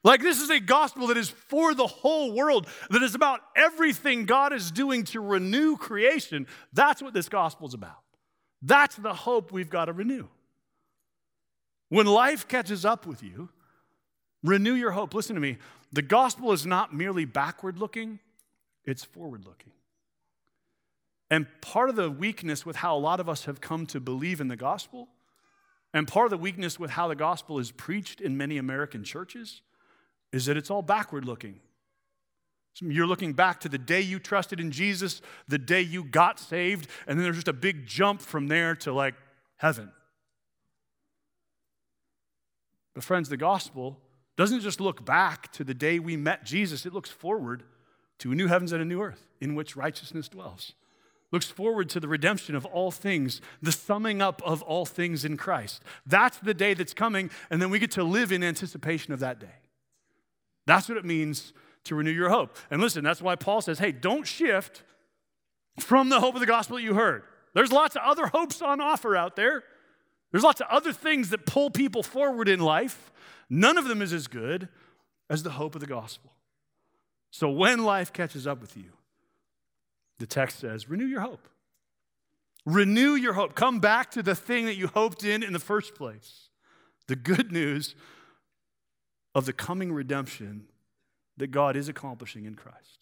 Like, 0.04 0.22
this 0.22 0.40
is 0.40 0.52
a 0.52 0.60
gospel 0.60 1.08
that 1.08 1.18
is 1.18 1.30
for 1.30 1.74
the 1.74 1.88
whole 1.88 2.32
world, 2.32 2.68
that 2.92 3.02
is 3.02 3.16
about 3.16 3.42
everything 3.56 4.26
God 4.26 4.54
is 4.54 4.70
doing 4.70 5.04
to 5.06 5.20
renew 5.20 5.76
creation. 5.76 6.46
That's 6.72 7.02
what 7.02 7.14
this 7.14 7.28
gospel 7.28 7.68
is 7.68 7.74
about. 7.74 7.98
That's 8.62 8.96
the 8.96 9.14
hope 9.14 9.52
we've 9.52 9.70
got 9.70 9.86
to 9.86 9.94
renew. 9.94 10.28
When 11.90 12.06
life 12.06 12.48
catches 12.48 12.86
up 12.86 13.06
with 13.06 13.24
you, 13.24 13.50
renew 14.44 14.74
your 14.74 14.92
hope. 14.92 15.14
Listen 15.14 15.36
to 15.36 15.42
me. 15.42 15.58
The 15.92 16.02
gospel 16.02 16.52
is 16.52 16.66
not 16.66 16.94
merely 16.94 17.26
backward 17.26 17.78
looking, 17.78 18.20
it's 18.84 19.04
forward 19.04 19.46
looking. 19.46 19.72
And 21.30 21.48
part 21.62 21.90
of 21.90 21.96
the 21.96 22.10
weakness 22.10 22.66
with 22.66 22.78
how 22.78 22.96
a 22.96 23.00
lot 23.00 23.20
of 23.20 23.28
us 23.28 23.46
have 23.46 23.62
come 23.62 23.86
to 23.88 24.00
believe 24.00 24.42
in 24.42 24.48
the 24.48 24.56
gospel, 24.56 25.10
and 25.94 26.08
part 26.08 26.26
of 26.26 26.32
the 26.32 26.38
weakness 26.38 26.80
with 26.80 26.92
how 26.92 27.08
the 27.08 27.16
gospel 27.16 27.60
is 27.60 27.72
preached 27.72 28.22
in 28.22 28.38
many 28.38 28.58
American 28.58 29.04
churches, 29.04 29.62
is 30.32 30.46
that 30.46 30.58
it's 30.58 30.70
all 30.70 30.82
backward 30.82 31.26
looking. 31.26 31.60
You're 32.80 33.08
looking 33.08 33.34
back 33.34 33.62
to 33.62 33.70
the 33.70 33.78
day 33.78 34.02
you 34.02 34.20
trusted 34.20 34.60
in 34.60 34.72
Jesus, 34.72 35.22
the 35.48 35.58
day 35.58 35.82
you 35.82 36.04
got 36.04 36.40
saved, 36.40 36.88
and 37.08 37.18
then 37.18 37.24
there's 37.24 37.38
just 37.38 37.48
a 37.48 37.54
big 37.54 37.88
jump 37.88 38.22
from 38.22 38.48
there 38.48 38.76
to 38.76 38.94
like 38.94 39.16
heaven. 39.58 39.92
But, 42.98 43.04
friends, 43.04 43.30
the 43.30 43.38
gospel 43.38 44.00
doesn't 44.38 44.62
just 44.62 44.82
look 44.82 45.06
back 45.06 45.52
to 45.52 45.64
the 45.64 45.76
day 45.76 46.00
we 46.00 46.18
met 46.18 46.44
Jesus, 46.44 46.84
it 46.84 46.96
looks 46.96 47.12
forward 47.12 47.62
to 48.18 48.32
a 48.32 48.36
new 48.36 48.48
heavens 48.48 48.72
and 48.72 48.82
a 48.82 48.86
new 48.86 49.04
earth 49.04 49.28
in 49.40 49.54
which 49.54 49.76
righteousness 49.76 50.28
dwells. 50.28 50.74
Looks 51.32 51.46
forward 51.46 51.90
to 51.90 52.00
the 52.00 52.08
redemption 52.08 52.56
of 52.56 52.66
all 52.66 52.90
things, 52.90 53.40
the 53.62 53.72
summing 53.72 54.20
up 54.20 54.42
of 54.44 54.64
all 54.64 54.84
things 54.84 55.24
in 55.26 55.38
Christ. 55.38 55.84
That's 56.08 56.40
the 56.40 56.56
day 56.56 56.74
that's 56.74 56.96
coming, 56.96 57.30
and 57.52 57.62
then 57.62 57.70
we 57.70 57.78
get 57.78 57.92
to 57.92 58.04
live 58.04 58.32
in 58.32 58.44
anticipation 58.44 59.14
of 59.14 59.20
that 59.20 59.40
day. 59.40 59.60
That's 60.66 60.90
what 60.90 60.98
it 60.98 61.06
means 61.06 61.54
to 61.84 61.94
renew 61.94 62.10
your 62.10 62.32
hope. 62.32 62.58
And 62.72 62.82
listen, 62.82 63.04
that's 63.04 63.22
why 63.22 63.36
Paul 63.36 63.62
says, 63.62 63.78
hey, 63.78 63.92
don't 63.92 64.26
shift 64.26 64.82
from 65.80 66.10
the 66.10 66.20
hope 66.20 66.34
of 66.34 66.40
the 66.40 66.48
gospel 66.48 66.78
that 66.78 66.84
you 66.84 66.96
heard. 66.96 67.22
There's 67.54 67.72
lots 67.72 67.96
of 67.96 68.02
other 68.04 68.26
hopes 68.26 68.60
on 68.64 68.82
offer 68.82 69.16
out 69.16 69.36
there. 69.36 69.64
There's 70.32 70.44
lots 70.44 70.62
of 70.62 70.68
other 70.70 70.92
things 70.92 71.30
that 71.30 71.46
pull 71.46 71.70
people 71.70 72.04
forward 72.04 72.50
in 72.50 72.60
life. 72.60 73.12
None 73.50 73.78
of 73.78 73.88
them 73.88 74.02
is 74.02 74.14
as 74.14 74.28
good 74.28 74.68
as 75.30 75.44
the 75.44 75.52
hope 75.52 75.76
of 75.76 75.82
the 75.82 75.88
gospel. 75.88 76.32
So 77.32 77.50
when 77.50 77.84
life 77.84 78.12
catches 78.12 78.48
up 78.48 78.62
with 78.62 78.76
you, 78.76 78.92
the 80.20 80.26
text 80.26 80.60
says, 80.60 80.90
renew 80.90 81.06
your 81.06 81.22
hope. 81.22 81.48
Renew 82.66 83.14
your 83.14 83.34
hope. 83.34 83.56
Come 83.56 83.80
back 83.80 84.12
to 84.12 84.24
the 84.24 84.36
thing 84.36 84.66
that 84.66 84.76
you 84.76 84.88
hoped 84.88 85.24
in 85.24 85.44
in 85.44 85.54
the 85.54 85.60
first 85.60 85.96
place. 85.96 86.50
The 87.08 87.16
good 87.16 87.52
news 87.52 87.96
of 89.34 89.46
the 89.46 89.54
coming 89.54 89.94
redemption 89.94 90.66
that 91.38 91.48
God 91.48 91.78
is 91.78 91.88
accomplishing 91.88 92.46
in 92.46 92.56
Christ. 92.56 93.00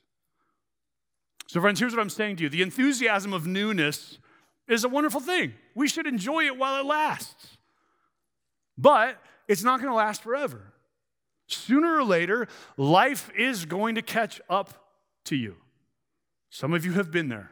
So, 1.47 1.61
friends, 1.61 1.79
here's 1.79 1.93
what 1.93 2.01
I'm 2.01 2.09
saying 2.09 2.35
to 2.37 2.43
you 2.43 2.49
the 2.49 2.61
enthusiasm 2.61 3.33
of 3.33 3.47
newness 3.47 4.19
is 4.67 4.83
a 4.83 4.89
wonderful 4.89 5.21
thing. 5.21 5.53
We 5.73 5.87
should 5.87 6.07
enjoy 6.07 6.45
it 6.45 6.57
while 6.57 6.79
it 6.79 6.85
lasts. 6.85 7.57
But 8.77 9.17
it's 9.47 9.63
not 9.63 9.79
going 9.79 9.91
to 9.91 9.95
last 9.95 10.23
forever. 10.23 10.73
Sooner 11.47 11.95
or 11.95 12.03
later, 12.03 12.47
life 12.77 13.29
is 13.37 13.65
going 13.65 13.95
to 13.95 14.01
catch 14.01 14.41
up 14.49 14.73
to 15.25 15.35
you. 15.35 15.57
Some 16.49 16.73
of 16.73 16.85
you 16.85 16.93
have 16.93 17.11
been 17.11 17.29
there. 17.29 17.51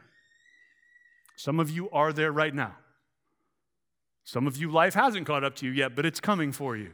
Some 1.36 1.60
of 1.60 1.70
you 1.70 1.90
are 1.90 2.12
there 2.12 2.32
right 2.32 2.54
now. 2.54 2.76
Some 4.24 4.46
of 4.46 4.56
you, 4.56 4.70
life 4.70 4.94
hasn't 4.94 5.26
caught 5.26 5.44
up 5.44 5.54
to 5.56 5.66
you 5.66 5.72
yet, 5.72 5.94
but 5.94 6.06
it's 6.06 6.20
coming 6.20 6.50
for 6.50 6.76
you. 6.76 6.92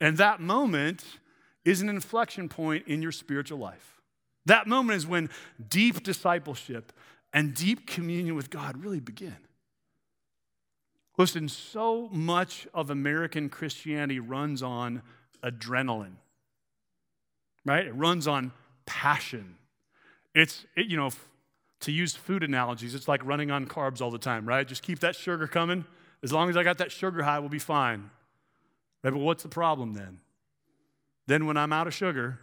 And 0.00 0.16
that 0.18 0.40
moment 0.40 1.04
is 1.64 1.80
an 1.80 1.88
inflection 1.88 2.48
point 2.48 2.86
in 2.86 3.02
your 3.02 3.12
spiritual 3.12 3.58
life. 3.58 4.00
That 4.46 4.66
moment 4.66 4.96
is 4.96 5.06
when 5.06 5.30
deep 5.68 6.02
discipleship 6.02 6.92
and 7.32 7.54
deep 7.54 7.86
communion 7.86 8.34
with 8.34 8.50
God 8.50 8.82
really 8.82 9.00
begin. 9.00 9.36
Listen, 11.16 11.48
so 11.48 12.08
much 12.10 12.66
of 12.72 12.90
American 12.90 13.48
Christianity 13.48 14.18
runs 14.18 14.62
on 14.62 15.02
adrenaline, 15.44 16.14
right? 17.64 17.86
It 17.86 17.94
runs 17.94 18.26
on 18.26 18.52
passion. 18.86 19.56
It's, 20.34 20.64
it, 20.76 20.86
you 20.86 20.96
know, 20.96 21.10
to 21.80 21.92
use 21.92 22.14
food 22.14 22.42
analogies, 22.42 22.94
it's 22.94 23.08
like 23.08 23.24
running 23.24 23.50
on 23.50 23.66
carbs 23.66 24.00
all 24.00 24.10
the 24.10 24.18
time, 24.18 24.46
right? 24.46 24.66
Just 24.66 24.82
keep 24.82 25.00
that 25.00 25.16
sugar 25.16 25.46
coming. 25.46 25.84
As 26.22 26.32
long 26.32 26.50
as 26.50 26.56
I 26.56 26.62
got 26.62 26.78
that 26.78 26.92
sugar 26.92 27.22
high, 27.22 27.38
we'll 27.38 27.48
be 27.48 27.58
fine. 27.58 28.10
Right? 29.02 29.12
But 29.12 29.20
what's 29.20 29.42
the 29.42 29.48
problem 29.48 29.94
then? 29.94 30.20
Then 31.26 31.46
when 31.46 31.56
I'm 31.56 31.72
out 31.72 31.86
of 31.86 31.94
sugar, 31.94 32.38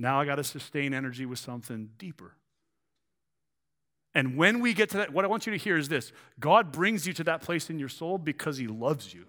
now 0.00 0.20
I 0.20 0.24
got 0.24 0.36
to 0.36 0.44
sustain 0.44 0.92
energy 0.92 1.26
with 1.26 1.38
something 1.38 1.90
deeper. 1.98 2.34
And 4.14 4.36
when 4.36 4.60
we 4.60 4.74
get 4.74 4.90
to 4.90 4.96
that, 4.98 5.12
what 5.12 5.24
I 5.24 5.28
want 5.28 5.46
you 5.46 5.52
to 5.52 5.58
hear 5.58 5.76
is 5.76 5.88
this 5.88 6.12
God 6.40 6.72
brings 6.72 7.06
you 7.06 7.12
to 7.14 7.24
that 7.24 7.42
place 7.42 7.70
in 7.70 7.78
your 7.78 7.88
soul 7.88 8.18
because 8.18 8.56
He 8.56 8.66
loves 8.66 9.12
you 9.12 9.26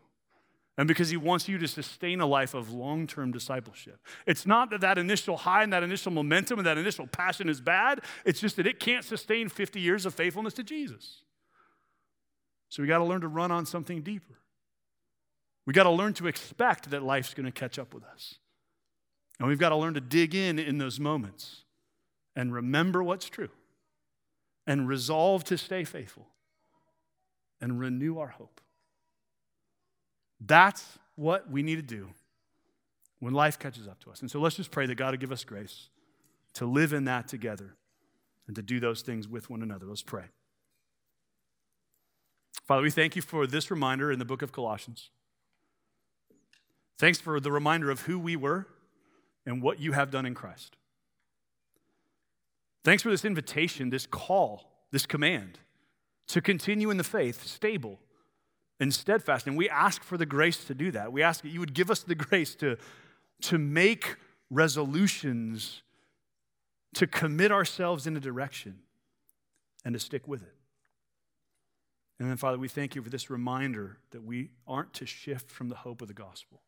and 0.77 0.87
because 0.87 1.09
He 1.09 1.17
wants 1.17 1.47
you 1.47 1.57
to 1.57 1.67
sustain 1.67 2.21
a 2.21 2.25
life 2.25 2.53
of 2.53 2.71
long 2.71 3.05
term 3.05 3.31
discipleship. 3.31 3.99
It's 4.25 4.45
not 4.45 4.69
that 4.69 4.81
that 4.81 4.97
initial 4.97 5.37
high 5.37 5.63
and 5.63 5.73
that 5.73 5.83
initial 5.83 6.11
momentum 6.11 6.59
and 6.59 6.65
that 6.65 6.77
initial 6.77 7.07
passion 7.07 7.49
is 7.49 7.59
bad, 7.59 8.01
it's 8.25 8.39
just 8.39 8.55
that 8.55 8.65
it 8.65 8.79
can't 8.79 9.03
sustain 9.03 9.49
50 9.49 9.79
years 9.79 10.05
of 10.05 10.13
faithfulness 10.13 10.53
to 10.55 10.63
Jesus. 10.63 11.23
So 12.69 12.81
we 12.81 12.87
got 12.87 12.99
to 12.99 13.03
learn 13.03 13.21
to 13.21 13.27
run 13.27 13.51
on 13.51 13.65
something 13.65 14.01
deeper. 14.01 14.39
We 15.65 15.73
got 15.73 15.83
to 15.83 15.91
learn 15.91 16.13
to 16.13 16.27
expect 16.27 16.89
that 16.91 17.03
life's 17.03 17.33
going 17.33 17.45
to 17.45 17.51
catch 17.51 17.77
up 17.77 17.93
with 17.93 18.03
us. 18.03 18.35
And 19.39 19.47
we've 19.47 19.59
got 19.59 19.69
to 19.69 19.75
learn 19.75 19.93
to 19.95 20.01
dig 20.01 20.33
in 20.33 20.59
in 20.59 20.77
those 20.77 20.99
moments 20.99 21.63
and 22.35 22.53
remember 22.53 23.03
what's 23.03 23.29
true 23.29 23.49
and 24.69 24.87
resolve 24.87 25.43
to 25.43 25.57
stay 25.57 25.83
faithful 25.83 26.27
and 27.59 27.79
renew 27.79 28.19
our 28.19 28.27
hope. 28.27 28.61
That's 30.39 30.99
what 31.15 31.49
we 31.49 31.63
need 31.63 31.77
to 31.77 31.81
do 31.81 32.09
when 33.19 33.33
life 33.33 33.57
catches 33.57 33.87
up 33.87 33.99
to 34.01 34.11
us. 34.11 34.21
And 34.21 34.29
so 34.29 34.39
let's 34.39 34.55
just 34.55 34.69
pray 34.69 34.85
that 34.85 34.93
God 34.93 35.11
will 35.11 35.17
give 35.17 35.31
us 35.31 35.43
grace 35.43 35.89
to 36.53 36.67
live 36.67 36.93
in 36.93 37.05
that 37.05 37.27
together 37.27 37.75
and 38.45 38.55
to 38.55 38.61
do 38.61 38.79
those 38.79 39.01
things 39.01 39.27
with 39.27 39.49
one 39.49 39.63
another. 39.63 39.87
Let's 39.87 40.03
pray. 40.03 40.25
Father, 42.67 42.83
we 42.83 42.91
thank 42.91 43.15
you 43.15 43.23
for 43.23 43.47
this 43.47 43.71
reminder 43.71 44.11
in 44.11 44.19
the 44.19 44.25
book 44.25 44.43
of 44.43 44.51
Colossians. 44.51 45.09
Thanks 46.99 47.19
for 47.19 47.39
the 47.39 47.51
reminder 47.51 47.89
of 47.89 48.01
who 48.01 48.19
we 48.19 48.35
were 48.35 48.67
and 49.47 49.63
what 49.63 49.79
you 49.79 49.93
have 49.93 50.11
done 50.11 50.27
in 50.27 50.35
Christ. 50.35 50.77
Thanks 52.89 53.03
for 53.03 53.11
this 53.11 53.23
invitation, 53.23 53.91
this 53.91 54.07
call, 54.07 54.63
this 54.89 55.05
command 55.05 55.59
to 56.27 56.41
continue 56.41 56.89
in 56.89 56.97
the 56.97 57.03
faith, 57.03 57.45
stable 57.45 57.99
and 58.79 58.91
steadfast. 58.91 59.45
And 59.45 59.55
we 59.55 59.69
ask 59.69 60.03
for 60.03 60.17
the 60.17 60.25
grace 60.25 60.63
to 60.63 60.73
do 60.73 60.89
that. 60.93 61.13
We 61.13 61.21
ask 61.21 61.43
that 61.43 61.49
you 61.49 61.59
would 61.59 61.75
give 61.75 61.91
us 61.91 61.99
the 61.99 62.15
grace 62.15 62.55
to, 62.55 62.77
to 63.41 63.59
make 63.59 64.15
resolutions, 64.49 65.83
to 66.95 67.05
commit 67.05 67.51
ourselves 67.51 68.07
in 68.07 68.17
a 68.17 68.19
direction, 68.19 68.79
and 69.85 69.93
to 69.93 69.99
stick 69.99 70.27
with 70.27 70.41
it. 70.41 70.55
And 72.19 72.27
then, 72.27 72.37
Father, 72.37 72.57
we 72.57 72.69
thank 72.69 72.95
you 72.95 73.03
for 73.03 73.11
this 73.11 73.29
reminder 73.29 73.99
that 74.09 74.23
we 74.23 74.49
aren't 74.67 74.95
to 74.95 75.05
shift 75.05 75.51
from 75.51 75.69
the 75.69 75.75
hope 75.75 76.01
of 76.01 76.07
the 76.07 76.15
gospel. 76.15 76.63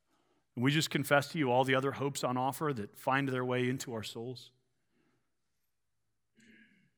And 0.56 0.64
we 0.64 0.70
just 0.70 0.92
confess 0.92 1.30
to 1.30 1.40
you 1.40 1.52
all 1.52 1.64
the 1.64 1.74
other 1.74 1.94
hopes 1.94 2.24
on 2.24 2.38
offer 2.38 2.74
that 2.76 2.96
find 2.96 3.28
their 3.28 3.44
way 3.44 3.68
into 3.68 3.92
our 3.96 4.04
souls. 4.04 4.52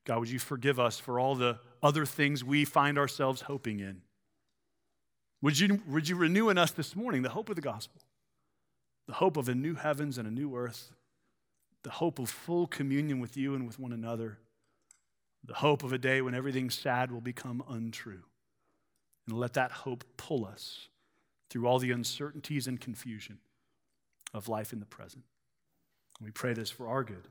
God, 0.06 0.20
would 0.20 0.30
you 0.30 0.40
forgive 0.40 0.80
us 0.80 1.00
for 1.00 1.20
all 1.20 1.36
the 1.36 1.60
other 1.82 2.06
things 2.06 2.44
we 2.44 2.66
find 2.66 2.98
ourselves 2.98 3.42
hoping 3.42 3.80
in? 3.80 4.02
Would 5.42 5.60
you, 5.60 5.82
would 5.88 6.08
you 6.08 6.16
renew 6.16 6.50
in 6.50 6.58
us 6.58 6.72
this 6.72 6.96
morning 6.96 7.22
the 7.22 7.30
hope 7.30 7.50
of 7.50 7.56
the 7.56 7.62
gospel, 7.62 8.02
the 9.08 9.14
hope 9.14 9.38
of 9.38 9.50
a 9.50 9.56
new 9.56 9.76
heavens 9.76 10.18
and 10.18 10.28
a 10.28 10.32
new 10.32 10.56
earth, 10.56 10.92
the 11.84 11.90
hope 11.90 12.20
of 12.20 12.30
full 12.30 12.68
communion 12.68 13.20
with 13.20 13.36
you 13.36 13.54
and 13.54 13.68
with 13.68 13.80
one 13.80 13.92
another, 13.92 14.40
the 15.46 15.56
hope 15.56 15.84
of 15.84 15.92
a 15.92 15.98
day 15.98 16.22
when 16.22 16.34
everything 16.34 16.70
sad 16.70 17.12
will 17.12 17.22
become 17.22 17.64
untrue? 17.70 18.24
And 19.28 19.38
let 19.38 19.54
that 19.54 19.72
hope 19.72 20.04
pull 20.18 20.46
us 20.46 20.88
through 21.50 21.68
all 21.68 21.80
the 21.80 21.92
uncertainties 21.92 22.68
and 22.68 22.80
confusion 22.80 23.40
of 24.34 24.50
life 24.50 24.74
in 24.74 24.80
the 24.80 24.86
present. 24.86 25.24
We 26.22 26.32
pray 26.32 26.54
this 26.54 26.70
for 26.70 26.88
our 26.88 27.04
good 27.04 27.28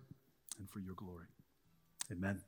and 0.59 0.69
for 0.69 0.81
your 0.81 0.95
glory. 0.95 1.27
Amen. 2.11 2.43